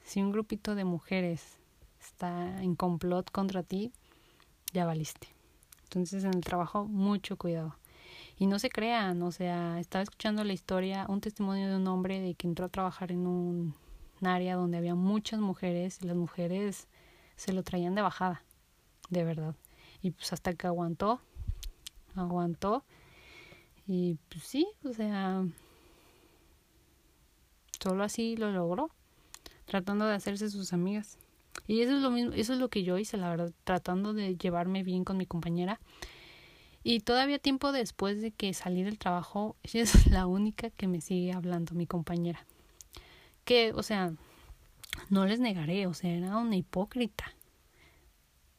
[0.05, 1.59] Si un grupito de mujeres
[2.01, 3.93] está en complot contra ti,
[4.73, 5.29] ya valiste.
[5.85, 7.77] Entonces en el trabajo mucho cuidado.
[8.39, 12.21] Y no se crean, o sea, estaba escuchando la historia, un testimonio de un hombre
[12.21, 13.75] de que entró a trabajar en un,
[14.23, 16.89] área donde había muchas mujeres y las mujeres
[17.37, 18.43] se lo traían de bajada,
[19.11, 19.55] de verdad.
[20.03, 21.21] Y pues hasta que aguantó,
[22.15, 22.85] aguantó.
[23.87, 25.45] Y pues sí, o sea,
[27.83, 28.91] solo así lo logró,
[29.65, 31.19] tratando de hacerse sus amigas.
[31.67, 34.37] Y eso es lo mismo, eso es lo que yo hice, la verdad, tratando de
[34.37, 35.81] llevarme bien con mi compañera
[36.91, 41.01] y todavía tiempo después de que salí del trabajo, ella es la única que me
[41.01, 42.47] sigue hablando, mi compañera.
[43.45, 44.13] Que, o sea,
[45.11, 47.35] no les negaré, o sea, era una hipócrita.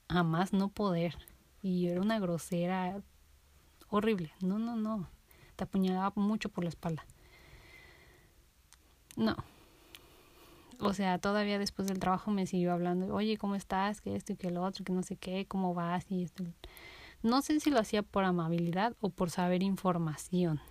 [0.09, 1.17] Jamás no poder.
[1.61, 3.01] Y era una grosera
[3.89, 4.31] horrible.
[4.41, 5.07] No, no, no.
[5.55, 7.05] Te apuñalaba mucho por la espalda.
[9.15, 9.35] No.
[10.79, 13.99] O sea, todavía después del trabajo me siguió hablando, oye, ¿cómo estás?
[13.99, 16.45] Que esto y que lo otro, que no sé qué, cómo vas y esto.
[17.21, 20.61] No sé si lo hacía por amabilidad o por saber información.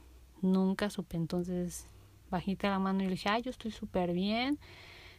[0.41, 1.19] Nunca supe.
[1.19, 1.87] Entonces,
[2.31, 4.59] bajita la mano y le dije, ay, yo estoy súper bien.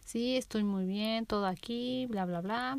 [0.05, 2.77] Sí, estoy muy bien, todo aquí, bla, bla, bla.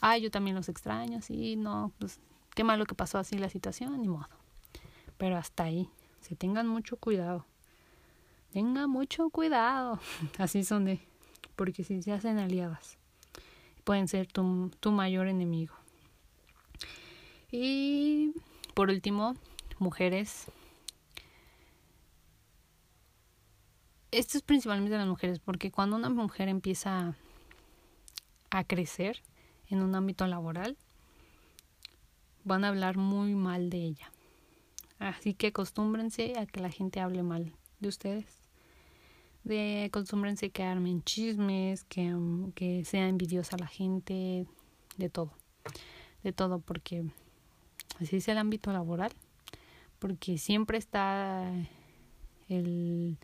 [0.00, 2.20] Ay, yo también los extraño, sí, no, pues
[2.54, 4.28] qué malo que pasó así la situación, ni modo.
[5.18, 5.90] Pero hasta ahí,
[6.20, 7.44] se tengan mucho cuidado.
[8.52, 10.00] Tenga mucho cuidado.
[10.38, 11.00] Así son de,
[11.54, 12.98] porque si se hacen aliadas,
[13.84, 15.74] pueden ser tu, tu mayor enemigo.
[17.52, 18.32] Y
[18.74, 19.36] por último,
[19.78, 20.46] mujeres.
[24.10, 27.14] Esto es principalmente las mujeres, porque cuando una mujer empieza
[28.50, 29.22] a crecer
[29.70, 30.76] en un ámbito laboral,
[32.44, 34.12] van a hablar muy mal de ella.
[34.98, 38.26] Así que acostúmbrense a que la gente hable mal de ustedes.
[39.44, 42.14] De acostúmbrense que armen chismes, que,
[42.54, 44.46] que sea envidiosa la gente,
[44.98, 45.32] de todo.
[46.22, 47.04] De todo, porque
[47.98, 49.12] así es el ámbito laboral.
[49.98, 51.50] Porque siempre está
[52.48, 53.16] el,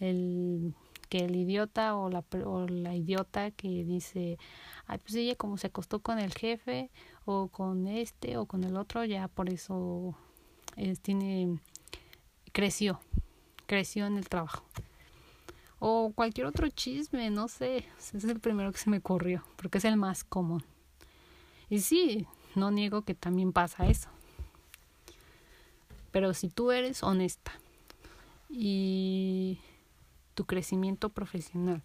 [0.00, 0.74] el
[1.06, 4.38] que el idiota o la, o la idiota que dice,
[4.86, 6.90] ay, pues ella como se acostó con el jefe
[7.24, 10.16] o con este o con el otro, ya por eso
[10.76, 11.58] es, tiene,
[12.52, 13.00] creció,
[13.66, 14.64] creció en el trabajo.
[15.78, 17.84] O cualquier otro chisme, no sé,
[18.14, 20.64] es el primero que se me ocurrió, porque es el más común.
[21.68, 24.08] Y sí, no niego que también pasa eso.
[26.10, 27.52] Pero si tú eres honesta
[28.48, 29.58] y
[30.34, 31.82] tu crecimiento profesional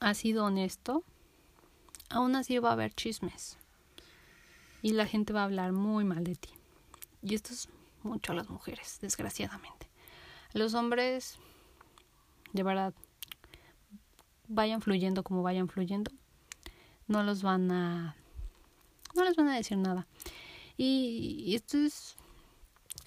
[0.00, 1.02] ha sido honesto,
[2.10, 3.58] aún así va a haber chismes.
[4.82, 6.50] Y la gente va a hablar muy mal de ti.
[7.22, 7.68] Y esto es
[8.02, 9.88] mucho a las mujeres, desgraciadamente.
[10.52, 11.38] Los hombres,
[12.52, 12.94] de verdad,
[14.48, 16.12] vayan fluyendo como vayan fluyendo,
[17.08, 18.16] no los van a
[19.14, 20.06] no les van a decir nada.
[20.76, 22.16] Y, y esto es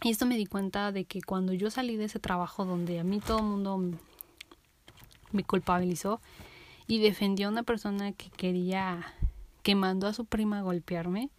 [0.03, 3.03] y esto me di cuenta de que cuando yo salí de ese trabajo donde a
[3.03, 3.81] mí todo el mundo
[5.31, 6.21] me culpabilizó
[6.87, 9.13] y defendió a una persona que quería,
[9.61, 11.29] que mandó a su prima a golpearme,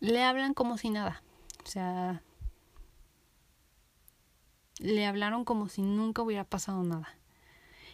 [0.00, 1.22] le hablan como si nada.
[1.64, 2.22] O sea,
[4.78, 7.19] le hablaron como si nunca hubiera pasado nada.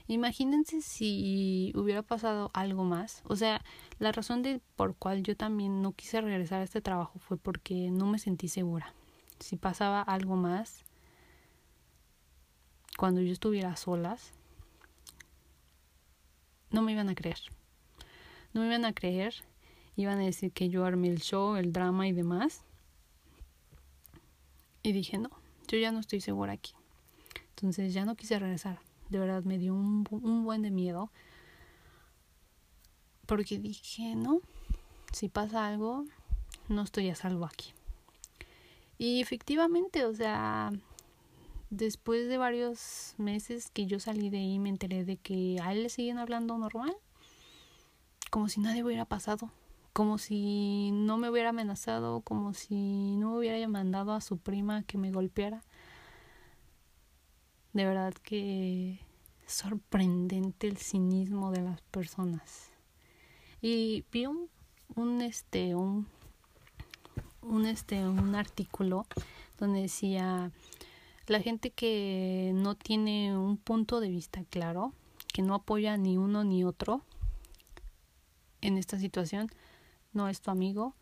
[0.09, 3.23] Imagínense si hubiera pasado algo más.
[3.25, 3.65] O sea,
[3.99, 7.91] la razón de por cual yo también no quise regresar a este trabajo fue porque
[7.91, 8.95] no me sentí segura.
[9.41, 10.85] Si pasaba algo más,
[12.97, 14.33] cuando yo estuviera a solas,
[16.71, 17.41] no me iban a creer.
[18.53, 19.35] No me iban a creer.
[19.97, 22.63] Iban a decir que yo armé el show, el drama y demás.
[24.85, 25.31] Y dije, no,
[25.67, 26.75] yo ya no estoy segura aquí.
[27.51, 30.05] Entonces ya no quise regresar de verdad me dio un,
[30.45, 31.11] buen de miedo.
[33.27, 34.41] Porque dije, no,
[35.13, 36.05] si pasa algo,
[36.69, 37.73] no estoy a salvo aquí.
[38.99, 40.73] Y efectivamente, o sea,
[41.71, 45.83] después de varios meses que yo salí de ahí, me enteré de que a él
[45.83, 46.97] le siguen hablando normal.
[48.31, 49.51] Como si nadie hubiera pasado.
[49.93, 52.21] Como si no me hubiera amenazado.
[52.21, 55.63] Como si no me hubiera mandado a su prima que me golpeara
[57.77, 58.99] de verdad que
[59.47, 62.71] sorprendente el cinismo de las personas.
[63.61, 64.49] Y vi un,
[64.95, 66.07] un este un,
[67.43, 69.05] un este un artículo
[69.59, 70.53] donde decía
[71.27, 74.95] la gente que no tiene un punto de vista claro,
[75.35, 77.03] que no apoya ni uno ni otro
[78.63, 79.51] en esta situación,
[80.15, 80.95] no es tu amigo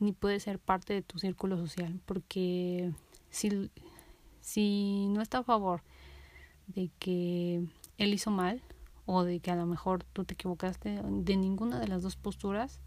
[0.00, 2.92] ni puede ser parte de tu círculo social, porque
[3.30, 3.70] si
[4.44, 5.80] si no está a favor
[6.66, 7.66] de que
[7.96, 8.60] él hizo mal
[9.06, 12.78] o de que a lo mejor tú te equivocaste de ninguna de las dos posturas,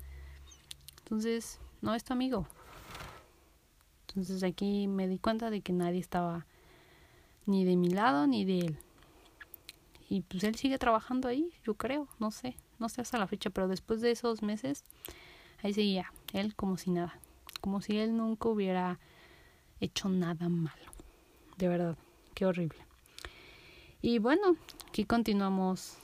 [1.00, 2.48] entonces no es tu amigo.
[4.08, 6.46] Entonces aquí me di cuenta de que nadie estaba
[7.48, 8.80] ni de mi lado ni de él.
[10.10, 13.50] Y pues él sigue trabajando ahí, yo creo, no sé, no sé hasta la fecha,
[13.50, 14.84] pero después de esos meses,
[15.64, 17.20] ahí seguía, él como si nada,
[17.62, 19.00] como si él nunca hubiera
[19.80, 20.97] hecho nada malo
[21.58, 21.98] de verdad,
[22.34, 22.80] qué horrible.
[24.02, 24.56] Y bueno,
[24.88, 25.98] aquí continuamos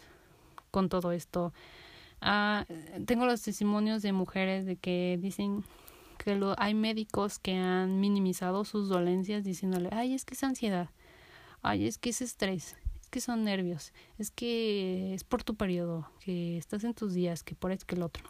[0.71, 1.53] con todo esto.
[2.21, 2.65] Ah,
[3.05, 5.63] tengo los testimonios de mujeres de que dicen
[6.17, 10.89] que hay médicos que han minimizado sus dolencias diciéndole, ay, es que es ansiedad,
[11.61, 16.09] ay, es que es estrés, es que son nervios, es que es por tu periodo,
[16.21, 18.23] que estás en tus días, que por esto que el otro.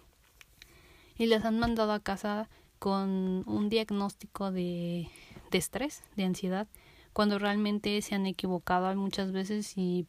[1.17, 2.49] y les han mandado a casa
[2.79, 5.07] con un diagnóstico de
[5.51, 6.67] estrés, de ansiedad,
[7.13, 10.07] cuando realmente se han equivocado muchas veces y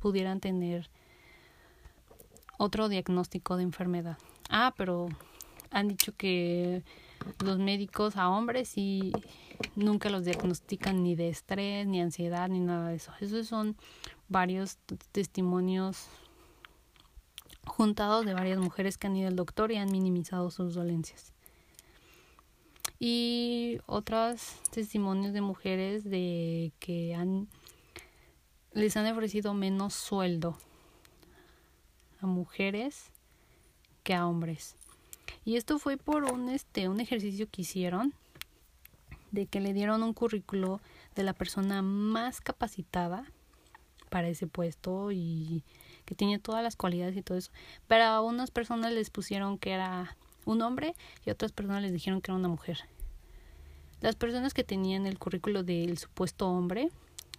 [0.00, 0.90] pudieran tener
[2.58, 4.18] otro diagnóstico de enfermedad.
[4.50, 5.08] Ah, pero
[5.70, 6.82] han dicho que
[7.44, 9.12] los médicos a hombres y
[9.76, 13.12] nunca los diagnostican ni de estrés, ni ansiedad, ni nada de eso.
[13.20, 13.76] Esos son
[14.28, 14.78] varios
[15.12, 16.08] testimonios
[17.66, 21.32] juntados de varias mujeres que han ido al doctor y han minimizado sus dolencias.
[23.04, 27.48] Y otros testimonios de mujeres de que han
[28.74, 30.56] les han ofrecido menos sueldo
[32.20, 33.10] a mujeres
[34.04, 34.76] que a hombres.
[35.44, 38.14] Y esto fue por un este un ejercicio que hicieron
[39.32, 40.80] de que le dieron un currículo
[41.16, 43.24] de la persona más capacitada
[44.10, 45.64] para ese puesto y
[46.04, 47.50] que tenía todas las cualidades y todo eso.
[47.88, 50.94] Pero a unas personas les pusieron que era un hombre
[51.26, 52.78] y a otras personas les dijeron que era una mujer.
[54.02, 56.90] Las personas que tenían el currículo del supuesto hombre,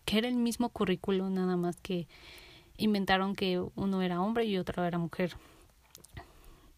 [0.06, 2.08] que era el mismo currículo, nada más que
[2.78, 5.36] inventaron que uno era hombre y otro era mujer.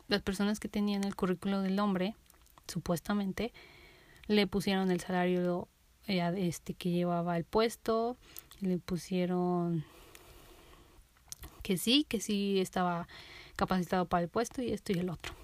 [0.08, 2.16] Las personas que tenían el currículo del hombre,
[2.68, 3.54] supuestamente,
[4.26, 5.68] le pusieron el salario
[6.08, 8.18] eh, este que llevaba el puesto,
[8.62, 9.86] le pusieron
[11.62, 13.08] que sí, que sí estaba
[13.56, 15.36] capacitado para el puesto y esto y el otro.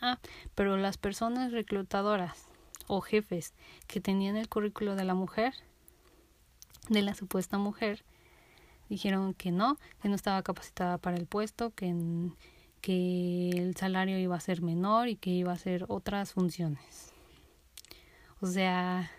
[0.00, 0.18] Ah,
[0.56, 2.48] pero las personas reclutadoras
[2.86, 3.54] o jefes
[3.86, 5.54] que tenían el currículo de la mujer,
[6.88, 8.04] de la supuesta mujer,
[8.88, 11.94] dijeron que no, que no estaba capacitada para el puesto, que,
[12.80, 17.12] que el salario iba a ser menor y que iba a hacer otras funciones.
[18.40, 19.10] O sea,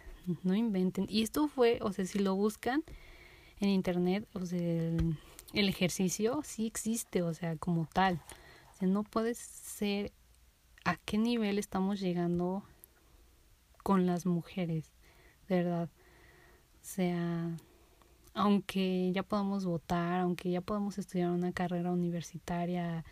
[0.44, 1.08] no inventen.
[1.10, 2.84] Y esto fue, o sea, si lo buscan
[3.60, 5.18] en internet, o sea, el,
[5.54, 8.22] el ejercicio sí existe, o sea, como tal.
[8.74, 10.12] O sea, no puede ser
[10.84, 12.64] a qué nivel estamos llegando
[13.86, 14.90] con las mujeres,
[15.48, 15.90] de verdad.
[15.90, 17.56] O sea,
[18.34, 23.06] aunque ya podamos votar, aunque ya podamos estudiar una carrera universitaria,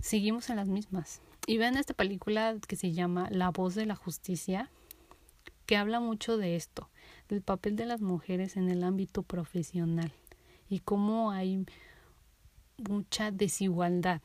[0.00, 1.22] seguimos en las mismas.
[1.46, 4.68] Y vean esta película que se llama La voz de la justicia,
[5.64, 6.90] que habla mucho de esto,
[7.30, 10.12] del papel de las mujeres en el ámbito profesional
[10.68, 11.64] y cómo hay
[12.76, 14.20] mucha desigualdad.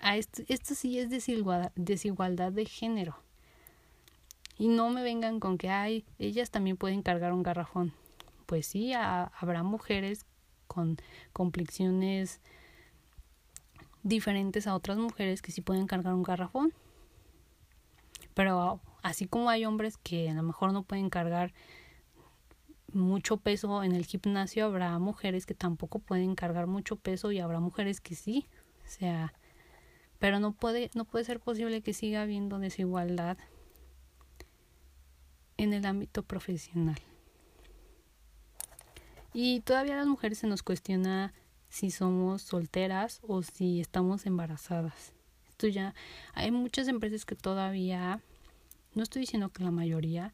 [0.00, 3.16] Esto, esto sí es desigualdad, desigualdad de género.
[4.56, 7.92] Y no me vengan con que, ay, ellas también pueden cargar un garrafón.
[8.46, 10.24] Pues sí, habrá mujeres
[10.66, 10.96] con
[11.32, 12.40] complexiones
[14.02, 16.72] diferentes a otras mujeres que sí pueden cargar un garrafón.
[18.34, 21.52] Pero así como hay hombres que a lo mejor no pueden cargar
[22.92, 27.60] mucho peso en el gimnasio, habrá mujeres que tampoco pueden cargar mucho peso y habrá
[27.60, 28.46] mujeres que sí.
[28.84, 29.34] O sea,
[30.18, 33.38] pero no puede no puede ser posible que siga habiendo desigualdad
[35.56, 36.98] en el ámbito profesional.
[39.34, 41.34] Y todavía las mujeres se nos cuestiona
[41.68, 45.12] si somos solteras o si estamos embarazadas.
[45.48, 45.94] Esto ya
[46.34, 48.20] hay muchas empresas que todavía
[48.94, 50.32] no estoy diciendo que la mayoría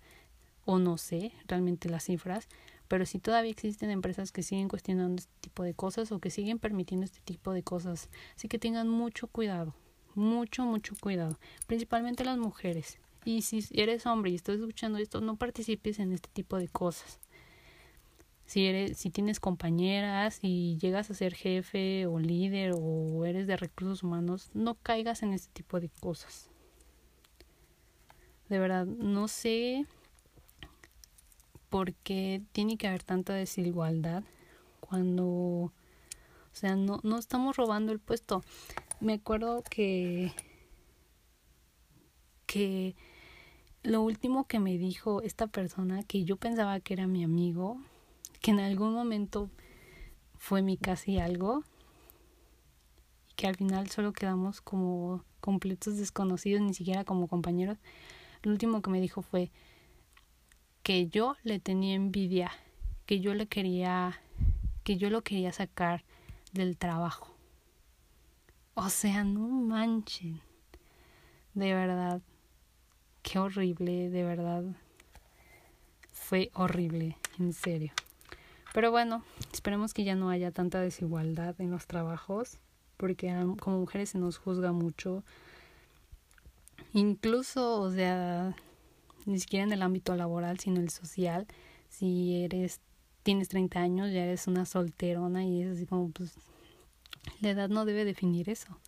[0.64, 2.49] o no sé realmente las cifras,
[2.95, 6.61] pero sí todavía existen empresas que siguen cuestionando este tipo de cosas o que siguen
[6.61, 8.09] permitiendo este tipo de cosas.
[8.37, 9.75] Así que tengan mucho cuidado,
[10.15, 11.37] mucho, mucho cuidado,
[11.67, 13.01] principalmente las mujeres.
[13.25, 17.19] Y si eres hombre y estás escuchando esto, no participes en este tipo de cosas
[18.47, 23.57] si eres si tienes compañeras y llegas a ser jefe o líder o eres de
[23.57, 26.49] recursos humanos no caigas en este tipo de cosas
[28.49, 29.85] de verdad no sé
[31.75, 34.22] por qué tiene que haber tanta desigualdad
[34.79, 35.72] cuando o
[36.53, 38.45] sea no no estamos robando el puesto
[39.01, 40.33] me acuerdo que
[42.47, 42.95] que
[43.83, 47.81] lo último que me dijo esta persona que yo pensaba que era mi amigo
[48.41, 49.51] que en algún momento
[50.39, 51.64] fue mi casi algo
[53.29, 57.79] y que al final solo quedamos como completos desconocidos, ni siquiera como compañeros.
[58.43, 59.51] Lo último que me dijo fue
[60.85, 62.53] que yo le tenía envidia,
[63.07, 64.20] que yo le quería,
[64.85, 66.05] que yo lo quería sacar
[66.53, 67.35] del trabajo.
[68.74, 70.43] O sea, no manchen.
[71.55, 72.20] De verdad.
[73.22, 74.62] Qué horrible, de verdad.
[76.12, 77.93] Fue horrible, en serio.
[78.74, 79.24] Pero bueno,
[79.55, 82.59] esperemos que ya no haya tanta desigualdad en los trabajos,
[82.99, 85.24] porque como mujeres se nos juzga mucho.
[86.93, 88.55] Incluso, o sea,
[89.27, 91.47] ni siquiera en el ámbito laboral, sino el social.
[91.89, 92.81] Si eres,
[93.22, 96.35] tienes 30 años, ya eres una solterona y es así como, pues,
[97.41, 98.79] la edad no debe definir eso.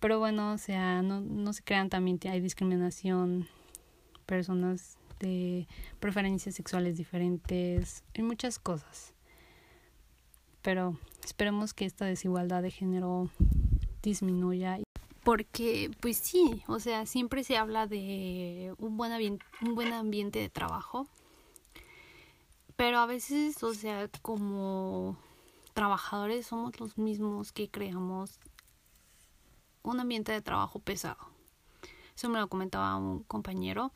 [0.00, 3.48] Pero bueno, o sea, no, no se crean también, hay discriminación,
[4.26, 5.66] personas de
[5.98, 9.12] preferencias sexuales diferentes, y muchas cosas.
[10.62, 13.30] Pero esperemos que esta desigualdad de género
[14.02, 14.78] disminuya.
[15.28, 20.48] Porque, pues sí, o sea, siempre se habla de un buen, un buen ambiente de
[20.48, 21.06] trabajo.
[22.76, 25.18] Pero a veces, o sea, como
[25.74, 28.40] trabajadores somos los mismos que creamos
[29.82, 31.18] un ambiente de trabajo pesado.
[32.16, 33.92] Eso me lo comentaba un compañero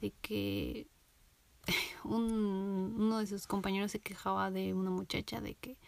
[0.00, 0.88] de que
[2.02, 5.78] un, uno de sus compañeros se quejaba de una muchacha de que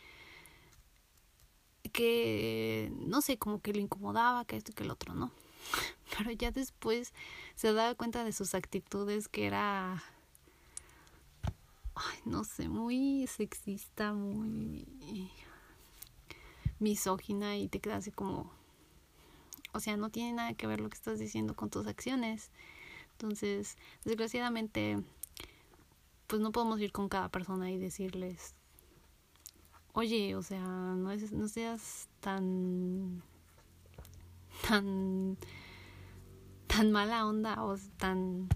[1.93, 5.31] que no sé, como que le incomodaba, que esto y que el otro, ¿no?
[6.19, 7.13] Pero ya después
[7.55, 10.03] se daba cuenta de sus actitudes que era
[11.95, 14.87] ay, no sé, muy sexista, muy
[16.81, 18.51] misógina y te quedas así como
[19.75, 22.51] o sea, no tiene nada que ver lo que estás diciendo con tus acciones.
[23.13, 25.03] Entonces, desgraciadamente,
[26.29, 28.55] pues no podemos ir con cada persona y decirles,
[29.95, 33.23] oye, o sea, no, seas tan,
[34.69, 35.39] tan,
[36.67, 38.49] tan mala onda o tan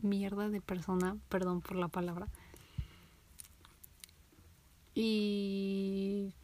[0.00, 2.28] mierda de persona, perdón por la palabra.
[4.94, 6.34] Y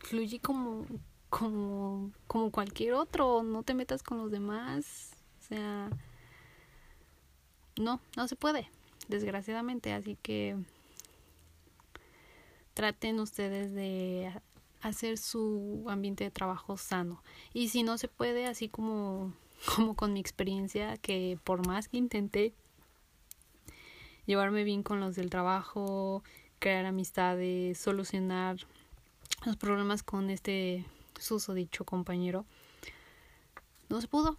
[0.00, 0.84] fluye como
[1.28, 5.90] como, como cualquier otro, no te metas con los demás, o sea,
[7.78, 8.70] no, no se puede,
[9.08, 10.56] desgraciadamente, así que
[12.76, 14.30] traten ustedes de
[14.82, 17.22] hacer su ambiente de trabajo sano.
[17.54, 19.32] Y si no se puede, así como,
[19.74, 22.52] como con mi experiencia, que por más que intenté
[24.26, 26.22] llevarme bien con los del trabajo,
[26.58, 28.58] crear amistades, solucionar
[29.46, 30.84] los problemas con este
[31.18, 32.44] suso dicho compañero,
[33.88, 34.36] no se pudo,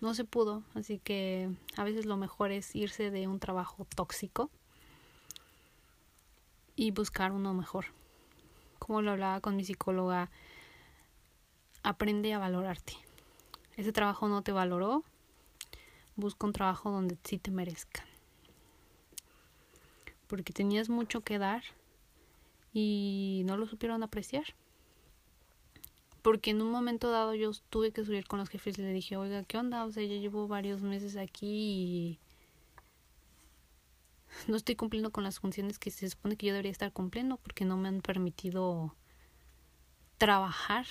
[0.00, 4.50] no se pudo, así que a veces lo mejor es irse de un trabajo tóxico
[6.82, 7.86] y buscar uno mejor.
[8.80, 10.30] Como lo hablaba con mi psicóloga,
[11.84, 12.94] aprende a valorarte.
[13.76, 15.04] Ese trabajo no te valoró,
[16.16, 18.06] busca un trabajo donde sí te merezcan.
[20.26, 21.62] Porque tenías mucho que dar
[22.72, 24.46] y no lo supieron apreciar
[26.22, 29.16] porque en un momento dado yo tuve que subir con los jefes y le dije,
[29.16, 29.84] oiga, ¿qué onda?
[29.84, 32.18] O sea, ya llevo varios meses aquí y
[34.48, 37.64] no estoy cumpliendo con las funciones que se supone que yo debería estar cumpliendo porque
[37.64, 38.94] no me han permitido
[40.18, 40.86] trabajar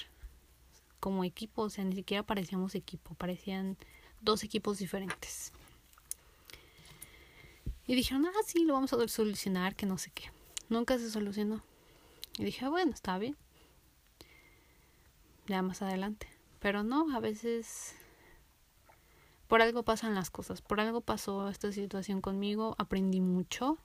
[0.99, 3.77] como equipo, o sea, ni siquiera parecíamos equipo, parecían
[4.21, 5.51] dos equipos diferentes.
[7.87, 10.31] Y dijeron, ah, sí, lo vamos a solucionar, que no sé qué.
[10.69, 11.63] Nunca se solucionó.
[12.37, 13.35] Y dije, bueno, está bien
[15.51, 16.27] ya más adelante.
[16.59, 17.95] Pero no, a veces
[19.51, 23.77] por algo pasan las cosas, por algo pasó esta situación conmigo, aprendí mucho.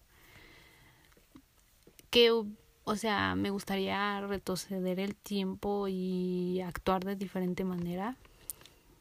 [2.08, 8.14] Que, o sea, me gustaría retroceder el tiempo y actuar de diferente manera,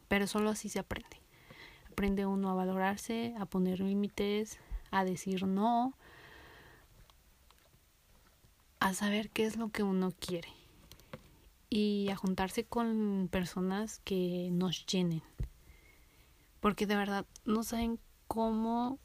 [0.07, 1.21] pero solo así se aprende.
[1.91, 4.57] Aprende uno a valorarse, a poner límites,
[4.89, 5.93] a decir no,
[8.79, 10.49] a saber qué es lo que uno quiere
[11.69, 15.21] y a juntarse con personas que nos llenen.
[16.65, 18.97] Porque de verdad no saben cómo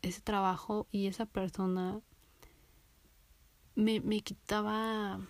[0.00, 2.00] ese trabajo y esa persona
[3.74, 5.20] me, me quitaba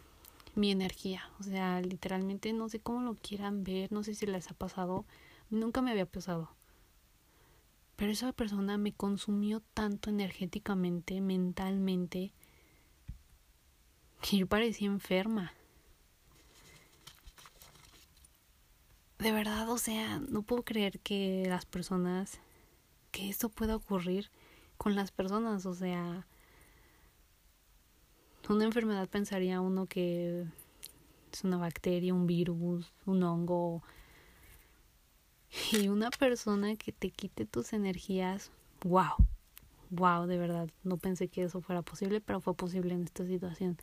[0.55, 1.29] mi energía.
[1.41, 5.07] O sea, literalmente no sé cómo lo quieran ver, no sé si les ha pasado.
[5.51, 6.55] Nunca me había pasado.
[7.97, 12.33] Pero esa persona me consumió tanto energéticamente, mentalmente,
[14.23, 15.53] que yo parecía enferma.
[19.19, 22.41] De verdad, o sea, no puedo creer que las personas,
[23.11, 24.31] que esto pueda ocurrir
[24.77, 26.27] con las personas, o sea,
[28.49, 30.47] una enfermedad pensaría uno que
[31.33, 33.83] es una bacteria, un virus, un hongo.
[35.73, 38.51] Y una persona que te quite tus energías,
[38.85, 39.15] wow,
[39.91, 43.79] wow, de verdad, no pensé que eso fuera posible, pero fue posible en esta situación.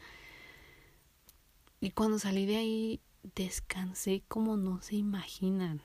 [1.81, 3.01] Y cuando salí de ahí,
[3.35, 5.81] descansé como no se imaginan.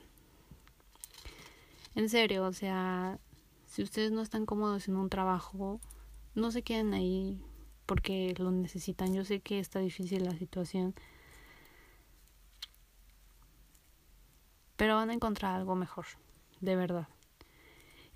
[1.94, 3.18] En serio, o sea,
[3.66, 5.80] si ustedes no están cómodos en un trabajo,
[6.34, 7.42] no se queden ahí
[7.86, 9.14] porque lo necesitan.
[9.14, 10.94] Yo sé que está difícil la situación.
[14.76, 16.06] Pero van a encontrar algo mejor,
[16.60, 17.08] de verdad.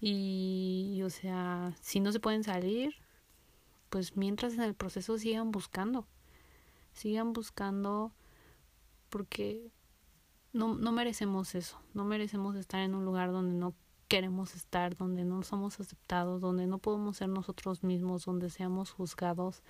[0.00, 2.94] Y, o sea, si no se pueden salir,
[3.90, 6.06] pues mientras en el proceso sigan buscando
[6.94, 8.12] sigan buscando
[9.14, 9.70] porque
[10.52, 13.72] no, no merecemos eso, no merecemos estar en un lugar donde no
[14.08, 19.62] queremos estar, donde no somos aceptados, donde no podemos ser nosotros mismos, donde seamos juzgados,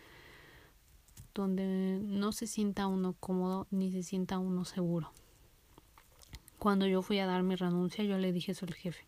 [1.35, 5.13] donde no se sienta uno cómodo ni se sienta uno seguro.
[6.59, 9.07] Cuando yo fui a dar mi renuncia, yo le dije eso al jefe.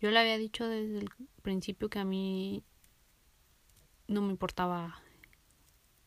[0.00, 1.10] Yo le había dicho desde el
[1.42, 2.64] principio que a mí
[4.08, 5.00] no me importaba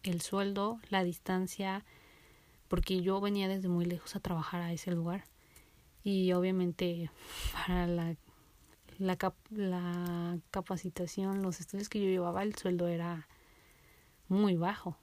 [0.04, 1.86] el sueldo, la distancia,
[2.68, 5.26] porque yo venía desde muy lejos a trabajar a ese lugar.
[6.04, 7.10] Y obviamente
[7.54, 8.16] para la,
[8.98, 13.28] la, cap la capacitación, los estudios que yo llevaba, el sueldo era
[14.28, 14.98] muy bajo.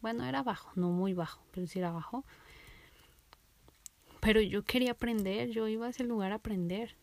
[0.00, 2.24] Bueno, era bajo, no muy bajo, pero sí era bajo.
[4.20, 6.96] Pero yo quería aprender, yo iba a ese lugar a aprender,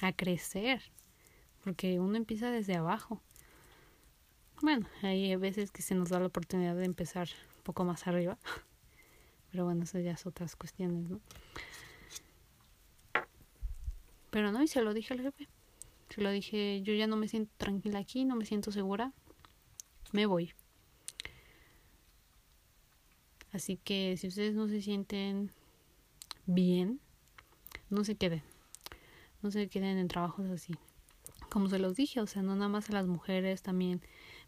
[0.00, 0.82] a crecer,
[1.64, 3.20] porque uno empieza desde abajo.
[4.62, 8.38] Bueno, hay veces que se nos da la oportunidad de empezar un poco más arriba,
[9.50, 11.20] pero bueno, eso ya es otras cuestiones, ¿no?
[14.30, 15.48] Pero no, y se lo dije al jefe.
[16.08, 19.12] Se lo dije, yo ya no me siento tranquila aquí, no me siento segura,
[20.12, 20.52] me voy.
[23.52, 25.50] Así que si ustedes no se sienten
[26.46, 27.00] bien,
[27.90, 28.42] no se queden.
[29.42, 30.74] No se queden en trabajos así.
[31.50, 34.02] Como se los dije, o sea, no nada más a las mujeres, también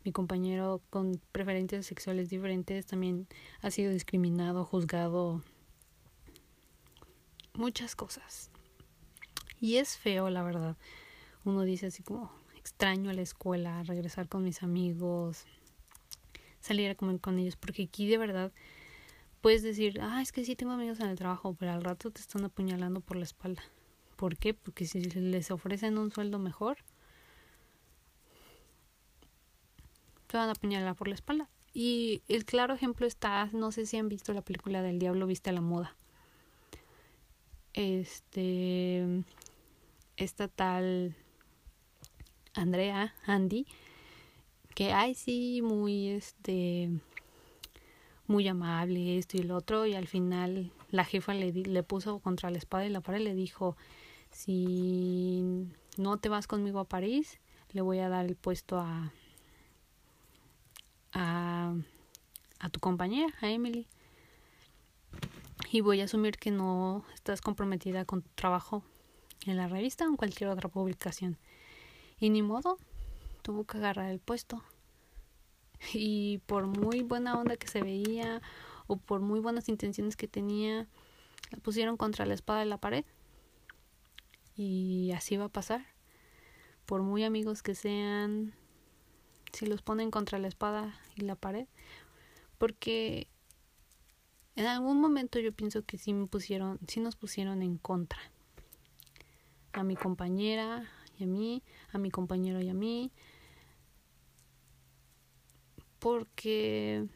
[0.05, 3.27] mi compañero con preferencias sexuales diferentes también
[3.61, 5.43] ha sido discriminado, juzgado,
[7.55, 8.51] muchas cosas.
[9.61, 10.77] Y es feo, la verdad.
[11.45, 15.45] Uno dice así como, extraño a la escuela, regresar con mis amigos,
[16.61, 18.53] salir a comer con ellos, porque aquí de verdad
[19.41, 22.21] puedes decir, ah, es que sí tengo amigos en el trabajo, pero al rato te
[22.21, 23.63] están apuñalando por la espalda.
[24.17, 24.55] ¿Por qué?
[24.55, 26.79] Porque si les ofrecen un sueldo mejor,
[30.33, 31.47] te van a apuñalar por la espalda.
[31.75, 35.51] Y el claro ejemplo está, no sé si han visto la película del Diablo Viste
[35.51, 35.95] a la Moda.
[37.75, 39.05] Este,
[40.17, 41.15] esta tal
[42.55, 43.67] Andrea, Andy,
[44.75, 46.89] que ay sí, muy este
[48.27, 52.51] muy amable, esto y lo otro, y al final la jefa le, le puso contra
[52.51, 53.77] la espada y la pared y le dijo,
[54.31, 55.67] si
[55.99, 57.39] no te vas conmigo a París,
[57.73, 59.13] le voy a dar el puesto a,
[61.13, 61.75] a,
[62.59, 63.87] a tu compañera, a Emily.
[65.71, 68.83] Y voy a asumir que no estás comprometida con tu trabajo
[69.47, 71.39] en la revista o en cualquier otra publicación.
[72.19, 72.79] Y ni modo,
[73.43, 74.63] tuvo que agarrar el puesto
[75.93, 78.41] y por muy buena onda que se veía
[78.87, 80.87] o por muy buenas intenciones que tenía,
[81.51, 83.05] la pusieron contra la espada de la pared.
[84.57, 85.85] Y así va a pasar.
[86.87, 88.55] Por muy amigos que sean,
[89.53, 91.67] si los ponen contra la espada y la pared,
[92.59, 93.29] porque
[94.57, 98.21] en algún momento yo pienso que sí me pusieron, sí nos pusieron en contra.
[99.73, 103.11] A mi compañera y a mí, a mi compañero y a mí,
[106.03, 107.07] porque,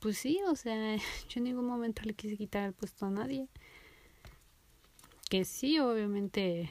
[0.00, 0.96] pues sí, o sea,
[1.28, 3.48] yo en ningún momento le quise quitar el puesto a nadie.
[5.28, 6.70] Que sí, obviamente,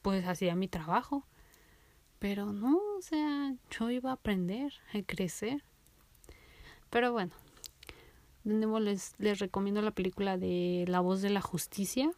[0.00, 1.24] pues hacía mi trabajo.
[2.18, 5.62] Pero no, o sea, yo iba a aprender, a crecer.
[6.90, 7.32] Pero bueno,
[8.44, 12.10] de nuevo les, les recomiendo la película de La voz de la justicia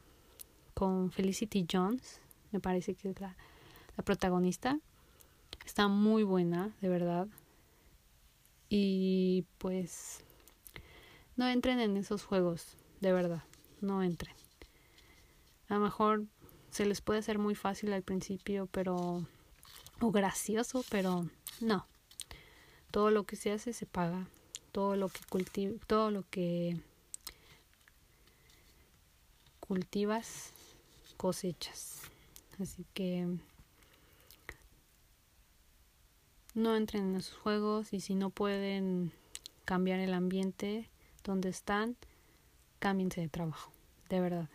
[0.74, 2.20] con Felicity Jones,
[2.52, 3.36] me parece que es la,
[3.96, 4.78] la protagonista.
[5.66, 7.28] Está muy buena, de verdad.
[8.68, 10.24] Y pues
[11.36, 13.42] no entren en esos juegos, de verdad,
[13.80, 14.34] no entren.
[15.68, 16.24] A lo mejor
[16.70, 19.26] se les puede hacer muy fácil al principio, pero
[20.00, 21.26] o gracioso, pero
[21.60, 21.86] no.
[22.90, 24.26] Todo lo que se hace se paga.
[24.72, 26.76] Todo lo que cultiva, todo lo que
[29.60, 30.52] cultivas
[31.16, 32.00] cosechas.
[32.60, 33.26] Así que
[36.54, 39.12] no entren en esos juegos y si no pueden
[39.64, 40.88] cambiar el ambiente
[41.24, 41.96] donde están,
[42.80, 43.70] cámbiense de trabajo,
[44.08, 44.48] de verdad.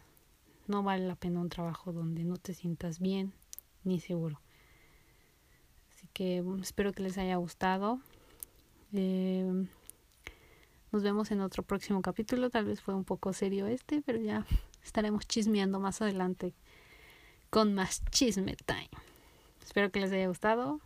[0.67, 3.33] No vale la pena un trabajo donde no te sientas bien
[3.83, 4.41] ni seguro.
[6.15, 7.99] Que mm, espero que les haya gustado.
[8.93, 9.67] Eh,
[10.93, 12.49] nos vemos en otro próximo capítulo.
[12.49, 14.45] Tal vez fue un poco serio este, pero ya
[14.83, 16.53] estaremos chismeando más adelante
[17.49, 18.89] con más chisme time.
[19.61, 20.79] Espero que les haya gustado.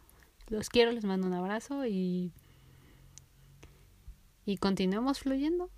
[0.48, 2.32] Los quiero, les mando un abrazo y,
[4.46, 5.70] y continuemos fluyendo.